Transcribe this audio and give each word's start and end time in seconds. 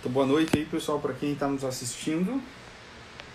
Então, 0.00 0.12
boa 0.12 0.24
noite 0.24 0.56
aí, 0.56 0.64
pessoal, 0.64 1.00
para 1.00 1.12
quem 1.12 1.32
está 1.32 1.48
nos 1.48 1.64
assistindo 1.64 2.40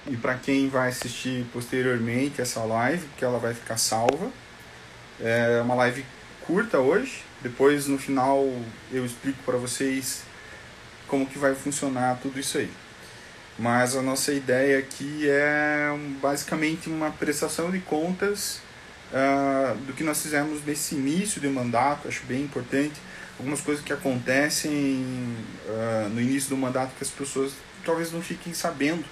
e 0.08 0.16
para 0.16 0.36
quem 0.36 0.70
vai 0.70 0.88
assistir 0.88 1.46
posteriormente 1.52 2.42
essa 2.42 2.62
live, 2.62 3.06
porque 3.08 3.26
ela 3.26 3.38
vai 3.38 3.54
ficar 3.54 3.76
salva. 3.76 4.32
É 5.20 5.60
uma 5.62 5.76
live 5.76 6.06
curta 6.48 6.80
hoje, 6.80 7.22
depois 7.42 7.88
no 7.88 7.98
final 7.98 8.48
eu 8.94 9.06
explico 9.06 9.40
para 9.44 9.58
vocês 9.58 10.24
como 11.06 11.26
que 11.26 11.38
vai 11.38 11.54
funcionar 11.54 12.20
tudo 12.22 12.40
isso 12.40 12.58
aí. 12.58 12.72
Mas 13.60 13.94
a 13.98 14.02
nossa 14.02 14.32
ideia 14.32 14.80
aqui 14.80 15.28
é 15.28 15.90
basicamente 16.22 16.88
uma 16.88 17.12
prestação 17.12 17.72
de 17.72 17.80
contas 17.80 18.62
uh, 19.12 19.76
do 19.80 19.92
que 19.92 20.04
nós 20.04 20.22
fizemos 20.22 20.64
nesse 20.64 20.96
início 20.96 21.42
de 21.42 21.50
mandato, 21.50 22.08
acho 22.08 22.24
bem 22.24 22.42
importante 22.42 22.96
algumas 23.38 23.62
coisas 23.62 23.84
que 23.84 23.92
acontecem 23.92 25.04
uh, 25.68 26.10
no 26.10 26.22
início 26.22 26.50
do 26.50 26.58
mandato 26.58 26.94
que 26.98 27.04
as 27.04 27.10
pessoas 27.10 27.54
talvez 27.84 28.12
não 28.12 28.22
fiquem 28.22 28.54
sabendo, 28.54 29.04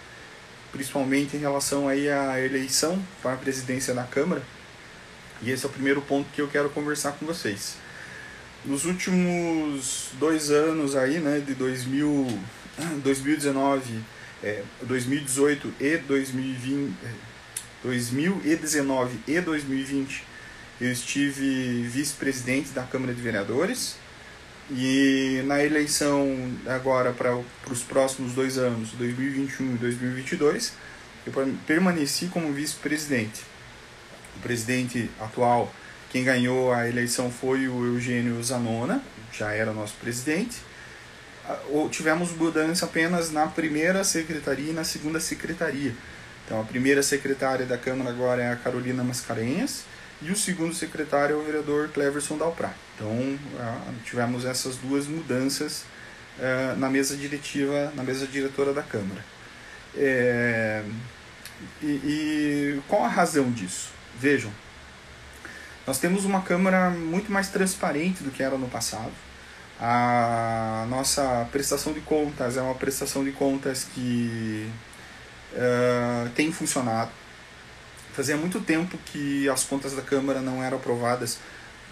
principalmente 0.71 1.35
em 1.35 1.39
relação 1.39 1.87
aí 1.87 2.09
à 2.09 2.39
eleição 2.39 3.01
para 3.21 3.33
a 3.33 3.37
presidência 3.37 3.93
da 3.93 4.03
Câmara. 4.03 4.41
E 5.41 5.49
esse 5.49 5.65
é 5.65 5.69
o 5.69 5.71
primeiro 5.71 6.01
ponto 6.01 6.29
que 6.33 6.41
eu 6.41 6.47
quero 6.47 6.69
conversar 6.69 7.13
com 7.13 7.25
vocês. 7.25 7.75
Nos 8.63 8.85
últimos 8.85 10.09
dois 10.19 10.51
anos 10.51 10.95
aí, 10.95 11.19
né, 11.19 11.39
de 11.39 11.55
2000, 11.55 12.27
2019, 13.03 13.99
é, 14.43 14.63
2018 14.83 15.73
e 15.79 15.97
2020, 15.97 16.93
2019 17.83 19.19
e 19.27 19.41
2020, 19.41 20.23
eu 20.79 20.91
estive 20.91 21.83
vice-presidente 21.83 22.69
da 22.69 22.83
Câmara 22.83 23.13
de 23.13 23.21
Vereadores 23.21 23.95
e 24.73 25.43
na 25.45 25.63
eleição 25.63 26.49
agora 26.65 27.11
para 27.11 27.37
os 27.69 27.83
próximos 27.83 28.33
dois 28.33 28.57
anos, 28.57 28.91
2021 28.91 29.75
e 29.75 29.77
2022, 29.77 30.73
eu 31.27 31.33
permaneci 31.67 32.27
como 32.27 32.51
vice-presidente. 32.53 33.41
O 34.37 34.39
presidente 34.39 35.09
atual, 35.19 35.73
quem 36.09 36.23
ganhou 36.23 36.73
a 36.73 36.87
eleição 36.87 37.29
foi 37.29 37.67
o 37.67 37.85
Eugênio 37.85 38.41
Zanona, 38.41 39.03
já 39.33 39.51
era 39.51 39.73
nosso 39.73 39.95
presidente. 39.95 40.57
Tivemos 41.91 42.31
mudança 42.31 42.85
apenas 42.85 43.29
na 43.29 43.47
primeira 43.47 44.03
secretaria 44.03 44.71
e 44.71 44.73
na 44.73 44.85
segunda 44.85 45.19
secretaria. 45.19 45.93
Então, 46.45 46.61
a 46.61 46.63
primeira 46.63 47.03
secretária 47.03 47.65
da 47.65 47.77
Câmara 47.77 48.09
agora 48.09 48.41
é 48.41 48.51
a 48.51 48.55
Carolina 48.55 49.03
Mascarenhas 49.03 49.83
e 50.21 50.31
o 50.31 50.35
segundo 50.35 50.73
secretário 50.73 51.35
é 51.35 51.39
o 51.39 51.43
vereador 51.43 51.89
Cleverson 51.89 52.37
Dalprá. 52.37 52.73
Então, 52.95 53.39
tivemos 54.03 54.45
essas 54.45 54.75
duas 54.77 55.07
mudanças 55.07 55.83
é, 56.39 56.75
na 56.77 56.89
mesa 56.89 57.15
diretiva, 57.15 57.91
na 57.95 58.03
mesa 58.03 58.27
diretora 58.27 58.73
da 58.73 58.83
Câmara. 58.83 59.23
É, 59.95 60.83
e, 61.81 61.85
e 61.85 62.81
qual 62.87 63.03
a 63.03 63.07
razão 63.07 63.51
disso? 63.51 63.89
Vejam, 64.19 64.51
nós 65.85 65.97
temos 65.97 66.25
uma 66.25 66.41
Câmara 66.41 66.89
muito 66.91 67.31
mais 67.31 67.49
transparente 67.49 68.23
do 68.23 68.31
que 68.31 68.43
era 68.43 68.57
no 68.57 68.67
passado. 68.67 69.11
A 69.79 70.85
nossa 70.89 71.47
prestação 71.51 71.91
de 71.91 72.01
contas 72.01 72.55
é 72.55 72.61
uma 72.61 72.75
prestação 72.75 73.23
de 73.23 73.31
contas 73.31 73.83
que 73.83 74.69
uh, 75.53 76.29
tem 76.35 76.51
funcionado. 76.51 77.09
Fazia 78.13 78.35
muito 78.35 78.59
tempo 78.59 78.97
que 79.05 79.47
as 79.49 79.63
contas 79.63 79.93
da 79.93 80.01
Câmara 80.01 80.41
não 80.41 80.63
eram 80.63 80.77
aprovadas 80.77 81.39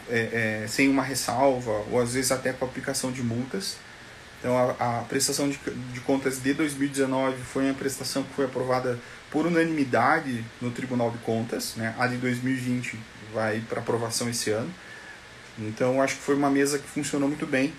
é, 0.09 0.63
é, 0.63 0.67
sem 0.67 0.89
uma 0.89 1.03
ressalva, 1.03 1.83
ou 1.91 2.01
às 2.01 2.13
vezes 2.13 2.31
até 2.31 2.51
com 2.51 2.65
aplicação 2.65 3.11
de 3.11 3.21
multas. 3.21 3.77
Então, 4.39 4.57
a, 4.57 4.99
a 4.99 5.01
prestação 5.03 5.49
de, 5.49 5.59
de, 5.93 5.99
contas 6.01 6.41
de 6.41 6.53
2019 6.53 7.37
foi 7.43 7.65
uma 7.65 7.73
prestação 7.73 8.23
que 8.23 8.33
foi 8.33 8.45
aprovada 8.45 8.97
por 9.29 9.45
unanimidade 9.45 10.43
no 10.61 10.71
Tribunal 10.71 11.11
de 11.11 11.17
Contas. 11.19 11.75
Né? 11.75 11.93
A 11.99 12.07
de 12.07 12.17
2020 12.17 12.97
vai 13.33 13.61
para 13.67 13.81
aprovação 13.81 14.29
esse 14.29 14.49
ano. 14.49 14.73
Então, 15.57 16.01
acho 16.01 16.15
que 16.15 16.21
foi 16.21 16.35
uma 16.35 16.49
mesa 16.49 16.79
que 16.79 16.87
funcionou 16.87 17.27
muito 17.27 17.45
bem 17.45 17.73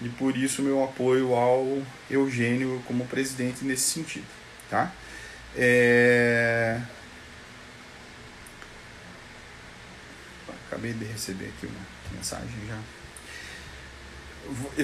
e 0.00 0.08
por 0.08 0.36
isso 0.36 0.62
meu 0.62 0.84
apoio 0.84 1.34
ao 1.34 1.82
Eugênio 2.10 2.82
como 2.86 3.06
presidente 3.06 3.64
nesse 3.64 3.90
sentido. 3.90 4.26
Tá? 4.70 4.92
É... 5.56 6.80
Acabei 10.74 10.92
de 10.92 11.04
receber 11.04 11.52
aqui 11.56 11.66
uma 11.66 12.16
mensagem 12.16 12.48
já. 12.66 12.76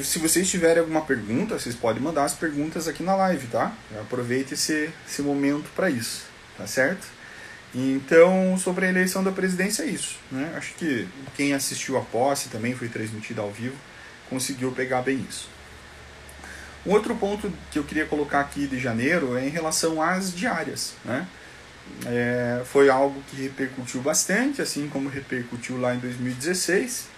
Se 0.04 0.20
vocês 0.20 0.48
tiverem 0.48 0.78
alguma 0.78 1.00
pergunta, 1.00 1.58
vocês 1.58 1.74
podem 1.74 2.00
mandar 2.00 2.22
as 2.24 2.32
perguntas 2.32 2.86
aqui 2.86 3.02
na 3.02 3.16
live, 3.16 3.48
tá? 3.48 3.74
Aproveite 4.00 4.54
esse, 4.54 4.88
esse 5.04 5.20
momento 5.20 5.68
para 5.74 5.90
isso, 5.90 6.26
tá 6.56 6.64
certo? 6.64 7.08
Então, 7.74 8.56
sobre 8.56 8.86
a 8.86 8.88
eleição 8.88 9.24
da 9.24 9.32
presidência 9.32 9.82
é 9.82 9.86
isso, 9.86 10.16
né? 10.30 10.54
Acho 10.56 10.74
que 10.74 11.08
quem 11.34 11.54
assistiu 11.54 11.98
a 11.98 12.02
posse 12.02 12.50
também 12.50 12.72
foi 12.72 12.88
transmitida 12.88 13.42
ao 13.42 13.50
vivo, 13.50 13.74
conseguiu 14.28 14.70
pegar 14.70 15.02
bem 15.02 15.26
isso. 15.28 15.48
Um 16.86 16.92
outro 16.92 17.16
ponto 17.16 17.52
que 17.72 17.80
eu 17.80 17.84
queria 17.84 18.06
colocar 18.06 18.38
aqui 18.38 18.68
de 18.68 18.78
janeiro 18.78 19.36
é 19.36 19.44
em 19.44 19.50
relação 19.50 20.00
às 20.00 20.32
diárias, 20.32 20.94
né? 21.04 21.26
É, 22.06 22.62
foi 22.64 22.88
algo 22.88 23.22
que 23.28 23.42
repercutiu 23.42 24.00
bastante, 24.00 24.62
assim 24.62 24.88
como 24.88 25.08
repercutiu 25.08 25.78
lá 25.80 25.94
em 25.94 25.98
2016. 25.98 27.08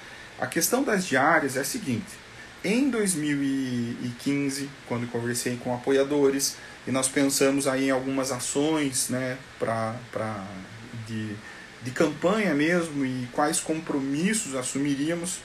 A 0.41 0.47
questão 0.47 0.83
das 0.83 1.05
diárias 1.05 1.57
é 1.57 1.61
a 1.61 1.65
seguinte: 1.65 2.23
em 2.65 2.91
2015, 2.91 4.71
quando 4.89 5.11
conversei 5.11 5.57
com 5.57 5.75
apoiadores 5.75 6.57
e 6.87 6.91
nós 6.91 7.09
pensamos 7.09 7.67
aí 7.67 7.87
em 7.87 7.91
algumas 7.91 8.33
ações 8.33 9.09
né, 9.09 9.37
pra, 9.59 9.97
pra, 10.11 10.45
de, 11.07 11.35
de 11.83 11.91
campanha 11.91 12.55
mesmo 12.55 13.05
e 13.05 13.29
quais 13.33 13.61
compromissos 13.61 14.55
assumiríamos, 14.55 15.39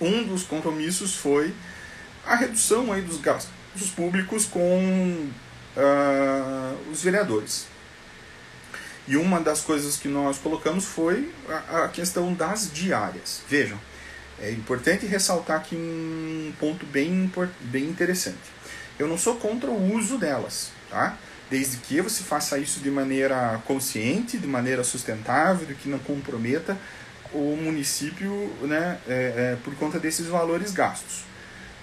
um 0.00 0.24
dos 0.24 0.42
compromissos 0.42 1.14
foi 1.14 1.54
a 2.26 2.34
redução 2.34 2.92
aí 2.92 3.02
dos 3.02 3.20
gastos 3.20 3.90
públicos 3.94 4.46
com 4.46 5.28
uh, 5.76 6.90
os 6.90 7.02
vereadores. 7.02 7.66
E 9.08 9.16
uma 9.16 9.40
das 9.40 9.60
coisas 9.60 9.96
que 9.96 10.08
nós 10.08 10.38
colocamos 10.38 10.84
foi 10.84 11.32
a, 11.48 11.84
a 11.84 11.88
questão 11.88 12.34
das 12.34 12.70
diárias. 12.72 13.40
Vejam, 13.48 13.78
é 14.40 14.50
importante 14.50 15.06
ressaltar 15.06 15.58
aqui 15.58 15.76
um 15.76 16.52
ponto 16.58 16.84
bem, 16.86 17.30
bem 17.60 17.84
interessante. 17.84 18.38
Eu 18.98 19.06
não 19.06 19.16
sou 19.16 19.36
contra 19.36 19.70
o 19.70 19.94
uso 19.94 20.18
delas, 20.18 20.70
tá? 20.90 21.16
Desde 21.48 21.76
que 21.76 22.00
você 22.00 22.22
faça 22.24 22.58
isso 22.58 22.80
de 22.80 22.90
maneira 22.90 23.62
consciente, 23.66 24.36
de 24.36 24.46
maneira 24.46 24.82
sustentável, 24.82 25.66
de 25.66 25.74
que 25.74 25.88
não 25.88 25.98
comprometa 26.00 26.76
o 27.32 27.56
município 27.56 28.30
né, 28.62 28.98
é, 29.06 29.12
é, 29.14 29.58
por 29.62 29.74
conta 29.76 29.98
desses 29.98 30.26
valores 30.26 30.72
gastos. 30.72 31.24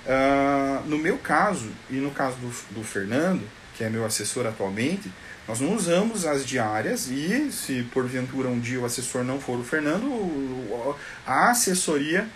Uh, 0.06 0.86
no 0.86 0.98
meu 0.98 1.18
caso, 1.18 1.72
e 1.90 1.96
no 1.96 2.12
caso 2.12 2.36
do, 2.38 2.48
do 2.76 2.84
Fernando, 2.84 3.48
que 3.76 3.84
é 3.84 3.90
meu 3.90 4.06
assessor 4.06 4.46
atualmente, 4.46 5.10
nós 5.48 5.60
não 5.60 5.76
usamos 5.76 6.26
as 6.26 6.46
diárias 6.46 7.10
e, 7.10 7.52
se 7.52 7.84
porventura 7.94 8.48
um 8.48 8.60
dia 8.60 8.80
o 8.80 8.86
assessor 8.86 9.24
não 9.24 9.40
for 9.40 9.60
o 9.60 9.64
Fernando, 9.64 10.96
a 11.26 11.52
assessoria 11.52 12.28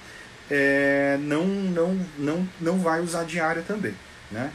é, 0.49 1.17
não, 1.21 1.45
não, 1.45 2.05
não, 2.17 2.49
não 2.59 2.79
vai 2.79 3.01
usar 3.01 3.23
diária 3.23 3.63
também. 3.65 3.93
Né? 4.29 4.51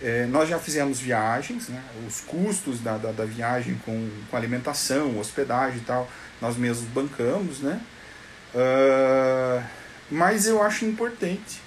É, 0.00 0.26
nós 0.26 0.48
já 0.48 0.58
fizemos 0.58 1.00
viagens, 1.00 1.68
né? 1.68 1.82
os 2.06 2.20
custos 2.20 2.80
da, 2.80 2.98
da, 2.98 3.12
da, 3.12 3.24
viagem 3.24 3.80
com, 3.84 4.10
com 4.30 4.36
alimentação, 4.36 5.18
hospedagem 5.18 5.78
e 5.78 5.84
tal, 5.84 6.10
nós 6.40 6.56
mesmos 6.56 6.86
bancamos, 6.90 7.60
né? 7.60 7.80
Uh, 8.54 9.64
mas 10.10 10.46
eu 10.46 10.62
acho 10.62 10.84
importante 10.84 11.60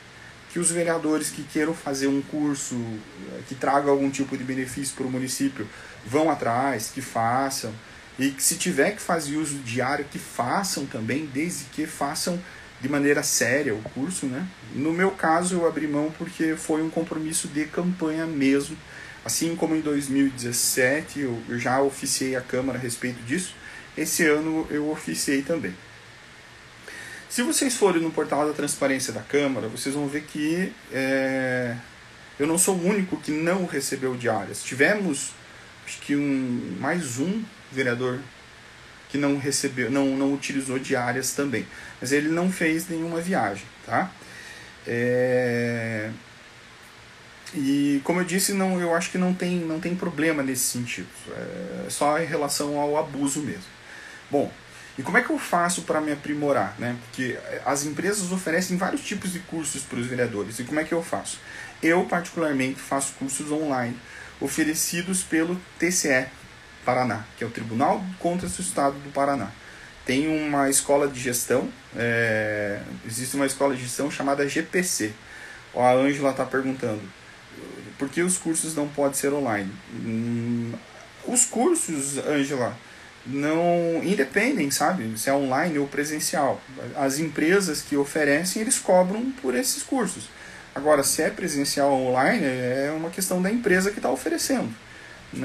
que 0.52 0.60
os 0.60 0.72
vereadores 0.72 1.30
que 1.30 1.44
queiram 1.44 1.74
fazer 1.74 2.08
um 2.08 2.22
curso 2.22 2.76
que 3.48 3.54
traga 3.54 3.90
algum 3.90 4.10
tipo 4.10 4.38
de 4.38 4.44
benefício 4.44 4.96
para 4.96 5.06
o 5.06 5.12
município 5.12 5.68
vão 6.06 6.30
atrás, 6.30 6.92
que 6.94 7.02
façam. 7.02 7.74
E 8.18 8.32
que 8.32 8.44
se 8.44 8.56
tiver 8.56 8.92
que 8.92 9.02
fazer 9.02 9.38
uso 9.38 9.60
diário, 9.60 10.06
que 10.06 10.20
façam 10.20 10.86
também, 10.86 11.26
desde 11.26 11.66
que 11.66 11.86
façam 11.86 12.40
de 12.82 12.90
maneira 12.90 13.24
séria 13.24 13.74
o 13.74 13.82
curso, 13.82 14.26
né? 14.26 14.46
No 14.74 14.92
meu 14.92 15.12
caso, 15.12 15.56
eu 15.56 15.68
abri 15.68 15.88
mão 15.88 16.14
porque 16.18 16.56
foi 16.56 16.82
um 16.82 16.90
compromisso 16.90 17.48
de 17.48 17.66
campanha 17.66 18.26
mesmo. 18.26 18.78
Assim 19.24 19.56
como 19.56 19.76
em 19.76 19.82
2017 19.82 21.20
eu, 21.20 21.42
já 21.58 21.82
oficiei 21.82 22.36
a 22.36 22.42
Câmara 22.42 22.78
a 22.78 22.82
respeito 22.82 23.22
disso, 23.24 23.54
esse 23.98 24.26
ano 24.26 24.66
eu 24.70 24.90
oficiei 24.90 25.42
também. 25.42 25.74
Se 27.30 27.44
vocês 27.44 27.76
forem 27.76 28.02
no 28.02 28.12
portal 28.12 28.48
da 28.48 28.54
transparência 28.54 29.14
da 29.14 29.22
Câmara, 29.22 29.68
vocês 29.68 29.94
vão 29.94 30.08
ver 30.08 30.24
que 30.24 30.74
é, 30.92 31.76
eu 32.40 32.48
não 32.48 32.58
sou 32.58 32.76
o 32.76 32.88
único 32.88 33.18
que 33.18 33.32
não 33.32 33.66
recebeu 33.66 34.16
diárias. 34.16 34.64
Tivemos 34.64 35.32
acho 35.90 36.00
que 36.02 36.16
um, 36.16 36.78
mais 36.80 37.18
um 37.18 37.44
vereador 37.72 38.20
que 39.10 39.18
não 39.18 39.40
recebeu, 39.40 39.90
não, 39.90 40.16
não 40.16 40.32
utilizou 40.32 40.78
diárias 40.78 41.32
também. 41.32 41.66
Mas 42.00 42.12
ele 42.12 42.30
não 42.30 42.52
fez 42.52 42.88
nenhuma 42.88 43.20
viagem, 43.20 43.66
tá? 43.86 44.12
É... 44.86 46.12
E 47.56 48.00
como 48.04 48.20
eu 48.20 48.24
disse, 48.24 48.54
não, 48.54 48.80
eu 48.80 48.94
acho 48.94 49.10
que 49.10 49.18
não 49.18 49.34
tem, 49.34 49.58
não 49.58 49.80
tem 49.80 49.96
problema 49.96 50.44
nesse 50.44 50.66
sentido. 50.66 51.08
É 51.86 51.90
só 51.90 52.20
em 52.22 52.26
relação 52.26 52.78
ao 52.78 52.96
abuso 52.96 53.42
mesmo. 53.42 53.64
Bom, 54.30 54.52
e 54.96 55.02
como 55.02 55.18
é 55.18 55.24
que 55.24 55.32
eu 55.32 55.40
faço 55.40 55.82
para 55.82 56.00
me 56.00 56.12
aprimorar? 56.12 56.76
Né? 56.78 56.96
Porque 57.06 57.36
as 57.66 57.86
empresas 57.86 58.32
oferecem 58.32 58.78
vários 58.78 59.02
tipos 59.02 59.34
de 59.34 59.40
cursos 59.40 59.82
para 59.82 59.98
os 59.98 60.06
vereadores. 60.06 60.60
E 60.60 60.64
como 60.64 60.80
é 60.80 60.84
que 60.84 60.94
eu 60.94 61.02
faço? 61.02 61.40
Eu, 61.82 62.06
particularmente, 62.06 62.80
faço 62.80 63.14
cursos 63.14 63.52
online 63.52 63.98
oferecidos 64.40 65.24
pelo 65.24 65.60
TCE 65.78 66.28
Paraná, 66.86 67.26
que 67.38 67.44
é 67.44 67.48
o 67.48 67.50
Tribunal 67.50 68.00
de 68.00 68.16
Contas 68.18 68.54
do 68.54 68.62
Estado 68.62 68.98
do 69.00 69.12
Paraná. 69.12 69.52
Tem 70.06 70.28
uma 70.28 70.70
escola 70.70 71.08
de 71.08 71.20
gestão, 71.20 71.70
é, 71.96 72.82
existe 73.06 73.36
uma 73.36 73.46
escola 73.46 73.76
de 73.76 73.82
gestão 73.82 74.10
chamada 74.10 74.48
GPC. 74.48 75.12
A 75.76 75.92
Ângela 75.92 76.32
está 76.32 76.46
perguntando, 76.46 77.02
por 77.98 78.10
que 78.10 78.22
os 78.22 78.38
cursos 78.38 78.76
não 78.76 78.88
podem 78.88 79.14
ser 79.14 79.34
online? 79.34 79.72
Hum, 79.94 80.72
os 81.28 81.46
cursos, 81.46 82.18
Ângela, 82.18 82.76
não 83.26 84.02
independem, 84.04 84.72
sabe? 84.72 85.16
Se 85.18 85.30
é 85.30 85.34
online 85.34 85.78
ou 85.78 85.88
presencial. 85.88 86.62
As 86.96 87.20
empresas 87.20 87.82
que 87.82 87.96
oferecem, 87.96 88.62
eles 88.62 88.80
cobram 88.80 89.32
por 89.42 89.54
esses 89.54 89.84
cursos. 89.84 90.30
Agora, 90.74 91.04
se 91.04 91.22
é 91.22 91.30
presencial 91.30 91.92
ou 91.92 92.10
online, 92.10 92.46
é 92.46 92.94
uma 92.96 93.10
questão 93.10 93.42
da 93.42 93.52
empresa 93.52 93.92
que 93.92 93.98
está 94.00 94.10
oferecendo. 94.10 94.70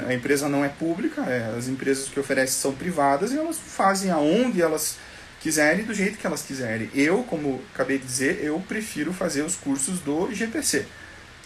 A 0.07 0.13
empresa 0.13 0.49
não 0.49 0.65
é 0.65 0.69
pública, 0.69 1.21
é, 1.23 1.55
as 1.57 1.67
empresas 1.67 2.09
que 2.09 2.19
oferecem 2.19 2.55
são 2.59 2.73
privadas 2.73 3.31
e 3.31 3.37
elas 3.37 3.57
fazem 3.57 4.09
aonde 4.09 4.61
elas 4.61 4.97
quiserem 5.39 5.85
do 5.85 5.93
jeito 5.93 6.17
que 6.17 6.25
elas 6.25 6.41
quiserem. 6.41 6.89
Eu, 6.95 7.23
como 7.23 7.61
acabei 7.73 7.99
de 7.99 8.05
dizer, 8.05 8.43
eu 8.43 8.59
prefiro 8.67 9.13
fazer 9.13 9.43
os 9.43 9.55
cursos 9.55 9.99
do 9.99 10.31
GPC, 10.33 10.85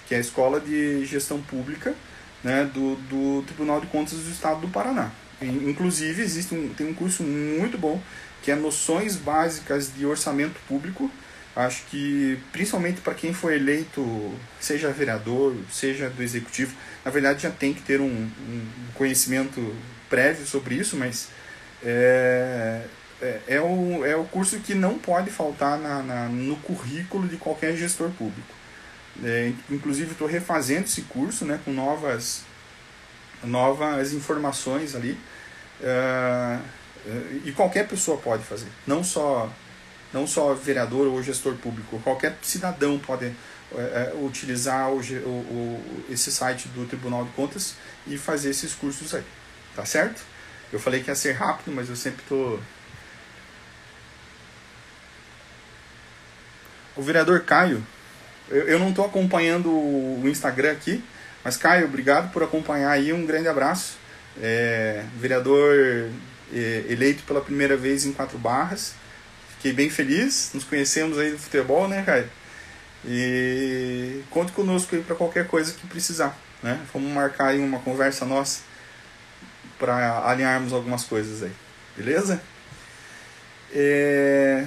que 0.08 0.14
é 0.14 0.18
a 0.18 0.22
Escola 0.22 0.62
de 0.62 1.04
Gestão 1.06 1.42
Pública 1.42 1.94
né, 2.44 2.70
do, 2.74 2.96
do 2.96 3.44
Tribunal 3.44 3.82
de 3.82 3.88
Contas 3.88 4.18
do 4.20 4.32
Estado 4.32 4.62
do 4.62 4.70
Paraná. 4.70 5.12
Inclusive, 5.42 6.22
existe 6.22 6.54
um, 6.54 6.70
tem 6.74 6.88
um 6.88 6.94
curso 6.94 7.24
muito 7.24 7.78
bom 7.78 8.02
que 8.42 8.52
é 8.52 8.56
Noções 8.56 9.16
Básicas 9.18 9.92
de 9.94 10.06
Orçamento 10.06 10.60
Público. 10.68 11.12
Acho 11.60 11.84
que, 11.88 12.40
principalmente 12.54 13.02
para 13.02 13.14
quem 13.14 13.34
foi 13.34 13.56
eleito, 13.56 14.34
seja 14.62 14.94
vereador, 14.94 15.54
seja 15.70 16.10
do 16.10 16.24
executivo, 16.24 16.74
na 17.04 17.12
verdade 17.12 17.44
já 17.44 17.52
tem 17.52 17.74
que 17.74 17.82
ter 17.82 18.00
um, 18.00 18.06
um 18.06 18.68
conhecimento 18.94 19.76
prévio 20.10 20.46
sobre 20.46 20.76
isso, 20.76 20.96
mas 20.96 21.28
é, 21.84 22.86
é, 23.22 23.42
é, 23.46 23.62
o, 23.62 24.06
é 24.06 24.16
o 24.16 24.24
curso 24.24 24.58
que 24.62 24.74
não 24.74 24.98
pode 24.98 25.30
faltar 25.32 25.78
na, 25.78 26.02
na 26.02 26.30
no 26.30 26.56
currículo 26.56 27.28
de 27.28 27.36
qualquer 27.36 27.76
gestor 27.76 28.10
público. 28.12 28.56
É, 29.22 29.52
inclusive, 29.70 30.14
estou 30.14 30.30
refazendo 30.30 30.86
esse 30.86 31.02
curso 31.02 31.44
né, 31.44 31.60
com 31.66 31.74
novas, 31.74 32.44
novas 33.44 34.14
informações 34.14 34.96
ali. 34.96 35.18
É, 35.82 36.58
é, 37.06 37.40
e 37.44 37.52
qualquer 37.52 37.86
pessoa 37.86 38.18
pode 38.18 38.44
fazer, 38.46 38.70
não 38.88 39.04
só, 39.04 39.52
não 40.14 40.26
só 40.26 40.54
vereador 40.54 41.08
ou 41.08 41.22
gestor 41.22 41.56
público, 41.56 42.00
qualquer 42.04 42.38
cidadão 42.42 42.98
pode 43.00 43.26
é, 43.26 43.34
é 43.78 44.14
utilizar 44.22 44.92
o, 44.92 45.00
o, 45.00 46.04
esse 46.10 46.32
site 46.32 46.68
do 46.70 46.86
Tribunal 46.86 47.26
de 47.26 47.32
Contas 47.32 47.76
e 48.08 48.18
fazer 48.18 48.50
esses 48.50 48.74
cursos 48.74 49.14
aí. 49.14 49.24
Tá 49.76 49.86
certo? 49.86 50.22
Eu 50.72 50.80
falei 50.80 51.02
que 51.02 51.10
ia 51.10 51.16
ser 51.16 51.34
rápido, 51.34 51.72
mas 51.72 51.90
eu 51.90 51.96
sempre 51.96 52.22
estou. 52.24 52.60
O 56.96 57.02
vereador 57.02 57.42
Caio 57.42 57.84
eu, 58.50 58.68
eu 58.68 58.80
não 58.80 58.90
estou 58.90 59.06
acompanhando 59.06 59.70
o 59.70 60.24
Instagram 60.26 60.72
aqui, 60.72 61.04
mas 61.44 61.56
Caio, 61.56 61.86
obrigado 61.86 62.32
por 62.32 62.44
acompanhar 62.44 62.92
aí. 62.92 63.14
Um 63.14 63.26
grande 63.26 63.48
abraço. 63.48 63.98
É, 64.42 65.04
vereador 65.18 66.10
é, 66.54 66.86
eleito 66.90 67.24
pela 67.24 67.42
primeira 67.42 67.78
vez 67.78 68.06
em 68.06 68.12
Quatro 68.12 68.38
Barras. 68.38 68.94
Fiquei 69.60 69.74
bem 69.74 69.90
feliz. 69.90 70.52
Nos 70.54 70.64
conhecemos 70.64 71.18
aí 71.18 71.32
do 71.32 71.38
futebol, 71.38 71.86
né, 71.86 72.02
Caio? 72.06 72.30
E 73.06 74.22
conte 74.30 74.54
conosco 74.54 74.96
aí 74.96 75.04
para 75.04 75.18
qualquer 75.18 75.48
coisa 75.48 75.74
que 75.74 75.86
precisar. 75.86 76.38
Né? 76.64 76.80
Vamos 76.94 77.12
marcar 77.12 77.48
aí 77.48 77.60
uma 77.60 77.80
conversa 77.80 78.26
nossa 78.26 78.62
para 79.78 80.26
alinharmos 80.26 80.72
algumas 80.72 81.04
coisas 81.04 81.44
aí. 81.44 81.52
Beleza? 81.98 82.42
É... 83.74 84.66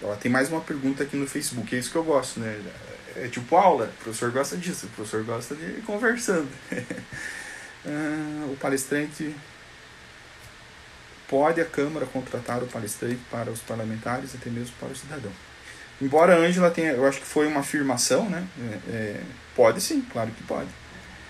Ó, 0.00 0.14
tem 0.14 0.30
mais 0.30 0.48
uma 0.48 0.60
pergunta 0.60 1.02
aqui 1.02 1.16
no 1.16 1.26
Facebook, 1.26 1.74
é 1.74 1.78
isso 1.78 1.90
que 1.90 1.96
eu 1.96 2.04
gosto, 2.04 2.38
né? 2.38 2.60
É 3.16 3.26
tipo 3.28 3.56
aula, 3.56 3.92
o 4.00 4.04
professor 4.04 4.30
gosta 4.30 4.56
disso, 4.56 4.86
o 4.86 4.90
professor 4.90 5.24
gosta 5.24 5.56
de 5.56 5.62
ir 5.62 5.82
conversando. 5.84 6.48
ah, 7.86 8.46
o 8.46 8.56
palestrante. 8.60 9.34
Pode 11.28 11.60
a 11.60 11.64
Câmara 11.64 12.06
contratar 12.06 12.62
o 12.62 12.66
palestrante 12.66 13.20
para 13.30 13.50
os 13.50 13.60
parlamentares, 13.60 14.34
até 14.34 14.50
mesmo 14.50 14.74
para 14.78 14.88
o 14.88 14.96
cidadão. 14.96 15.32
Embora 16.00 16.34
a 16.34 16.38
Ângela 16.38 16.70
tenha, 16.70 16.92
eu 16.92 17.06
acho 17.06 17.20
que 17.20 17.26
foi 17.26 17.46
uma 17.46 17.60
afirmação, 17.60 18.28
né? 18.28 18.46
É, 18.58 18.92
é, 18.92 19.20
pode 19.54 19.80
sim, 19.80 20.02
claro 20.12 20.30
que 20.30 20.42
pode. 20.42 20.68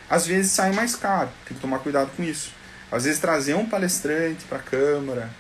Às 0.08 0.26
vezes 0.26 0.52
sai 0.52 0.73
mais 0.73 0.96
caro, 0.96 1.31
tem 1.46 1.56
que 1.56 1.61
tomar 1.61 1.79
cuidado 1.79 2.11
com 2.17 2.23
isso. 2.23 2.52
Às 2.91 3.05
vezes 3.05 3.20
trazer 3.20 3.55
um 3.55 3.67
palestrante 3.67 4.44
para 4.44 4.58
a 4.58 4.62
Câmara, 4.62 5.31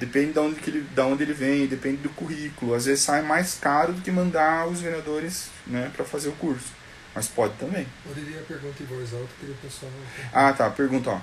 Depende 0.00 0.32
de 0.32 0.38
onde, 0.38 0.58
que 0.58 0.70
ele, 0.70 0.80
de 0.80 1.00
onde 1.02 1.22
ele 1.22 1.34
vem, 1.34 1.66
depende 1.66 1.98
do 1.98 2.08
currículo. 2.08 2.74
Às 2.74 2.86
vezes 2.86 3.04
sai 3.04 3.20
mais 3.20 3.58
caro 3.60 3.92
do 3.92 4.00
que 4.00 4.10
mandar 4.10 4.66
os 4.66 4.80
vereadores 4.80 5.50
né, 5.66 5.90
para 5.94 6.06
fazer 6.06 6.30
o 6.30 6.32
curso. 6.32 6.72
Mas 7.14 7.28
pode 7.28 7.52
também. 7.58 7.86
Poderia 8.02 8.40
pergunta 8.40 8.82
em 8.82 8.86
voz 8.86 9.12
alta 9.12 9.28
que 9.38 9.50
o 9.50 9.54
pessoal. 9.56 9.92
Ah, 10.32 10.54
tá. 10.54 10.70
Pergunta, 10.70 11.10
ó. 11.10 11.20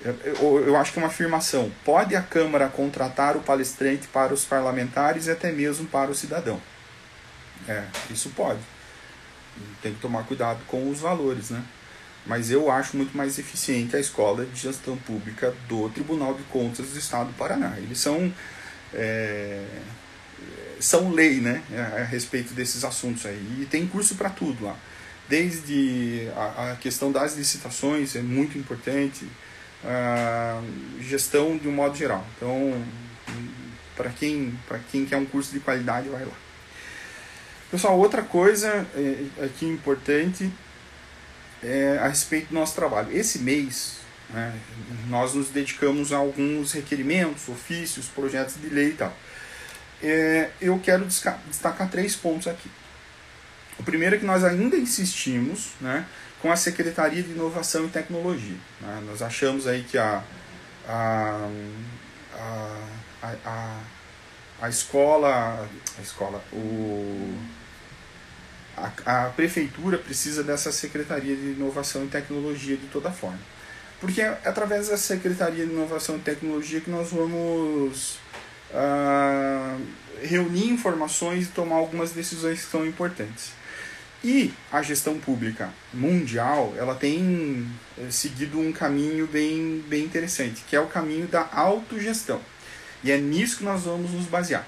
Eu, 0.00 0.64
eu, 0.66 0.76
acho 0.76 0.92
que 0.92 0.98
é 0.98 1.02
uma 1.02 1.08
afirmação. 1.08 1.72
Pode 1.84 2.14
a 2.14 2.22
Câmara 2.22 2.68
contratar 2.68 3.36
o 3.36 3.40
palestrante 3.40 4.06
para 4.08 4.32
os 4.32 4.44
parlamentares 4.44 5.26
e 5.26 5.30
até 5.30 5.50
mesmo 5.50 5.86
para 5.86 6.10
o 6.10 6.14
cidadão? 6.14 6.60
É, 7.68 7.84
isso 8.10 8.30
pode. 8.30 8.60
Tem 9.82 9.92
que 9.92 10.00
tomar 10.00 10.24
cuidado 10.24 10.60
com 10.66 10.88
os 10.88 11.00
valores, 11.00 11.50
né? 11.50 11.62
mas 12.26 12.50
eu 12.50 12.70
acho 12.70 12.96
muito 12.96 13.16
mais 13.16 13.38
eficiente 13.38 13.96
a 13.96 13.98
escola 13.98 14.44
de 14.44 14.60
gestão 14.60 14.96
pública 14.98 15.54
do 15.66 15.88
Tribunal 15.88 16.34
de 16.34 16.42
Contas 16.44 16.90
do 16.90 16.98
Estado 16.98 17.28
do 17.28 17.32
Paraná. 17.32 17.74
Eles 17.78 17.98
são 17.98 18.32
é, 18.92 19.64
são 20.78 21.10
lei, 21.10 21.40
né, 21.40 21.62
a, 21.96 22.04
respeito 22.04 22.52
desses 22.52 22.84
assuntos 22.84 23.26
aí. 23.26 23.60
E 23.60 23.66
tem 23.66 23.86
curso 23.86 24.14
para 24.14 24.30
tudo 24.30 24.64
lá. 24.64 24.76
Desde 25.28 26.28
a, 26.36 26.72
a, 26.72 26.76
questão 26.76 27.10
das 27.10 27.36
licitações 27.36 28.14
é 28.14 28.22
muito 28.22 28.58
importante, 28.58 29.26
gestão 31.00 31.56
de 31.56 31.68
um 31.68 31.72
modo 31.72 31.96
geral. 31.96 32.26
Então, 32.36 32.84
para 33.96 34.10
quem, 34.10 34.58
quem 34.90 35.04
quer 35.04 35.16
um 35.16 35.26
curso 35.26 35.52
de 35.52 35.60
qualidade, 35.60 36.08
vai 36.08 36.24
lá. 36.24 36.34
Pessoal, 37.70 37.98
outra 37.98 38.22
coisa 38.22 38.86
é, 38.94 39.44
aqui 39.44 39.66
importante 39.66 40.50
é, 41.62 41.98
a 42.00 42.08
respeito 42.08 42.48
do 42.48 42.54
nosso 42.54 42.74
trabalho. 42.74 43.14
Esse 43.14 43.40
mês, 43.40 43.96
né, 44.30 44.58
nós 45.08 45.34
nos 45.34 45.48
dedicamos 45.48 46.12
a 46.12 46.16
alguns 46.16 46.72
requerimentos, 46.72 47.48
ofícios, 47.48 48.06
projetos 48.06 48.60
de 48.60 48.68
lei 48.68 48.88
e 48.88 48.94
tal. 48.94 49.14
É, 50.02 50.50
eu 50.60 50.78
quero 50.78 51.04
destacar 51.04 51.90
três 51.90 52.14
pontos 52.16 52.46
aqui. 52.46 52.70
O 53.78 53.82
primeiro 53.82 54.16
é 54.16 54.18
que 54.18 54.24
nós 54.24 54.44
ainda 54.44 54.76
insistimos 54.76 55.72
né, 55.80 56.06
com 56.40 56.52
a 56.52 56.56
Secretaria 56.56 57.22
de 57.22 57.32
Inovação 57.32 57.86
e 57.86 57.88
Tecnologia. 57.88 58.56
Né? 58.80 59.02
Nós 59.06 59.22
achamos 59.22 59.66
aí 59.66 59.84
que 59.84 59.98
a, 59.98 60.22
a, 60.86 61.48
a, 62.34 63.34
a, 63.44 63.80
a 64.62 64.68
escola, 64.68 65.68
a 65.98 66.02
escola, 66.02 66.42
o 66.52 67.34
a, 69.04 69.26
a 69.26 69.30
prefeitura 69.30 69.98
precisa 69.98 70.42
dessa 70.42 70.70
Secretaria 70.70 71.34
de 71.34 71.52
Inovação 71.52 72.04
e 72.04 72.08
Tecnologia 72.08 72.76
de 72.76 72.86
toda 72.86 73.10
forma. 73.10 73.40
Porque 74.00 74.20
é 74.22 74.40
através 74.44 74.88
da 74.88 74.96
Secretaria 74.96 75.66
de 75.66 75.72
Inovação 75.72 76.16
e 76.16 76.20
Tecnologia 76.20 76.80
que 76.80 76.90
nós 76.90 77.10
vamos 77.10 78.18
uh, 78.70 79.80
reunir 80.22 80.70
informações 80.70 81.46
e 81.46 81.50
tomar 81.50 81.76
algumas 81.76 82.12
decisões 82.12 82.64
que 82.64 82.70
são 82.70 82.86
importantes. 82.86 83.52
E 84.22 84.52
a 84.72 84.82
gestão 84.82 85.18
pública 85.18 85.72
mundial, 85.94 86.74
ela 86.76 86.94
tem 86.94 87.66
eh, 87.96 88.10
seguido 88.10 88.58
um 88.58 88.72
caminho 88.72 89.28
bem, 89.28 89.84
bem 89.86 90.04
interessante, 90.04 90.64
que 90.68 90.74
é 90.74 90.80
o 90.80 90.88
caminho 90.88 91.28
da 91.28 91.48
autogestão. 91.52 92.40
E 93.04 93.12
é 93.12 93.18
nisso 93.18 93.58
que 93.58 93.64
nós 93.64 93.84
vamos 93.84 94.10
nos 94.10 94.26
basear. 94.26 94.66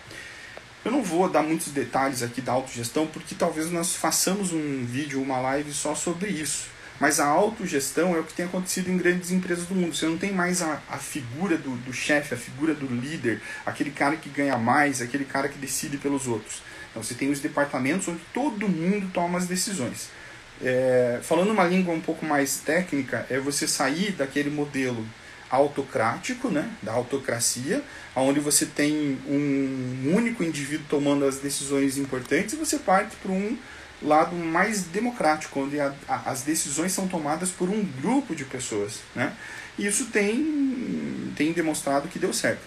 Eu 0.84 0.92
não 0.92 1.02
vou 1.02 1.28
dar 1.28 1.42
muitos 1.42 1.72
detalhes 1.72 2.22
aqui 2.22 2.40
da 2.40 2.52
autogestão, 2.52 3.08
porque 3.08 3.34
talvez 3.34 3.70
nós 3.72 3.94
façamos 3.94 4.52
um 4.52 4.84
vídeo, 4.84 5.20
uma 5.20 5.38
live 5.38 5.72
só 5.72 5.96
sobre 5.96 6.28
isso. 6.30 6.68
Mas 7.00 7.18
a 7.18 7.26
autogestão 7.26 8.14
é 8.14 8.20
o 8.20 8.24
que 8.24 8.34
tem 8.34 8.44
acontecido 8.44 8.88
em 8.88 8.96
grandes 8.96 9.30
empresas 9.30 9.66
do 9.66 9.74
mundo. 9.74 9.96
Você 9.96 10.06
não 10.06 10.16
tem 10.16 10.32
mais 10.32 10.62
a, 10.62 10.80
a 10.88 10.98
figura 10.98 11.56
do, 11.56 11.70
do 11.78 11.92
chefe, 11.92 12.34
a 12.34 12.36
figura 12.36 12.74
do 12.74 12.86
líder, 12.86 13.42
aquele 13.66 13.90
cara 13.90 14.16
que 14.16 14.28
ganha 14.28 14.56
mais, 14.56 15.02
aquele 15.02 15.24
cara 15.24 15.48
que 15.48 15.58
decide 15.58 15.96
pelos 15.96 16.28
outros. 16.28 16.62
Então 16.90 17.02
você 17.02 17.14
tem 17.14 17.30
os 17.30 17.40
departamentos 17.40 18.08
onde 18.08 18.20
todo 18.34 18.68
mundo 18.68 19.10
toma 19.12 19.38
as 19.38 19.46
decisões. 19.46 20.08
É, 20.62 21.20
falando 21.22 21.50
uma 21.50 21.64
língua 21.64 21.94
um 21.94 22.00
pouco 22.00 22.26
mais 22.26 22.58
técnica, 22.58 23.26
é 23.30 23.38
você 23.38 23.66
sair 23.66 24.12
daquele 24.12 24.50
modelo 24.50 25.06
autocrático, 25.50 26.48
né, 26.48 26.70
da 26.80 26.92
autocracia, 26.92 27.82
onde 28.14 28.38
você 28.38 28.66
tem 28.66 29.18
um 29.26 30.14
único 30.14 30.44
indivíduo 30.44 30.86
tomando 30.88 31.24
as 31.24 31.38
decisões 31.38 31.98
importantes, 31.98 32.54
e 32.54 32.56
você 32.56 32.78
parte 32.78 33.16
para 33.16 33.32
um 33.32 33.56
lado 34.02 34.34
mais 34.36 34.84
democrático, 34.84 35.60
onde 35.60 35.80
a, 35.80 35.92
a, 36.08 36.30
as 36.30 36.42
decisões 36.42 36.92
são 36.92 37.08
tomadas 37.08 37.50
por 37.50 37.68
um 37.68 37.82
grupo 38.00 38.34
de 38.34 38.44
pessoas. 38.44 39.00
Né? 39.14 39.32
E 39.78 39.86
isso 39.86 40.06
tem, 40.06 41.32
tem 41.36 41.52
demonstrado 41.52 42.08
que 42.08 42.18
deu 42.18 42.32
certo. 42.32 42.62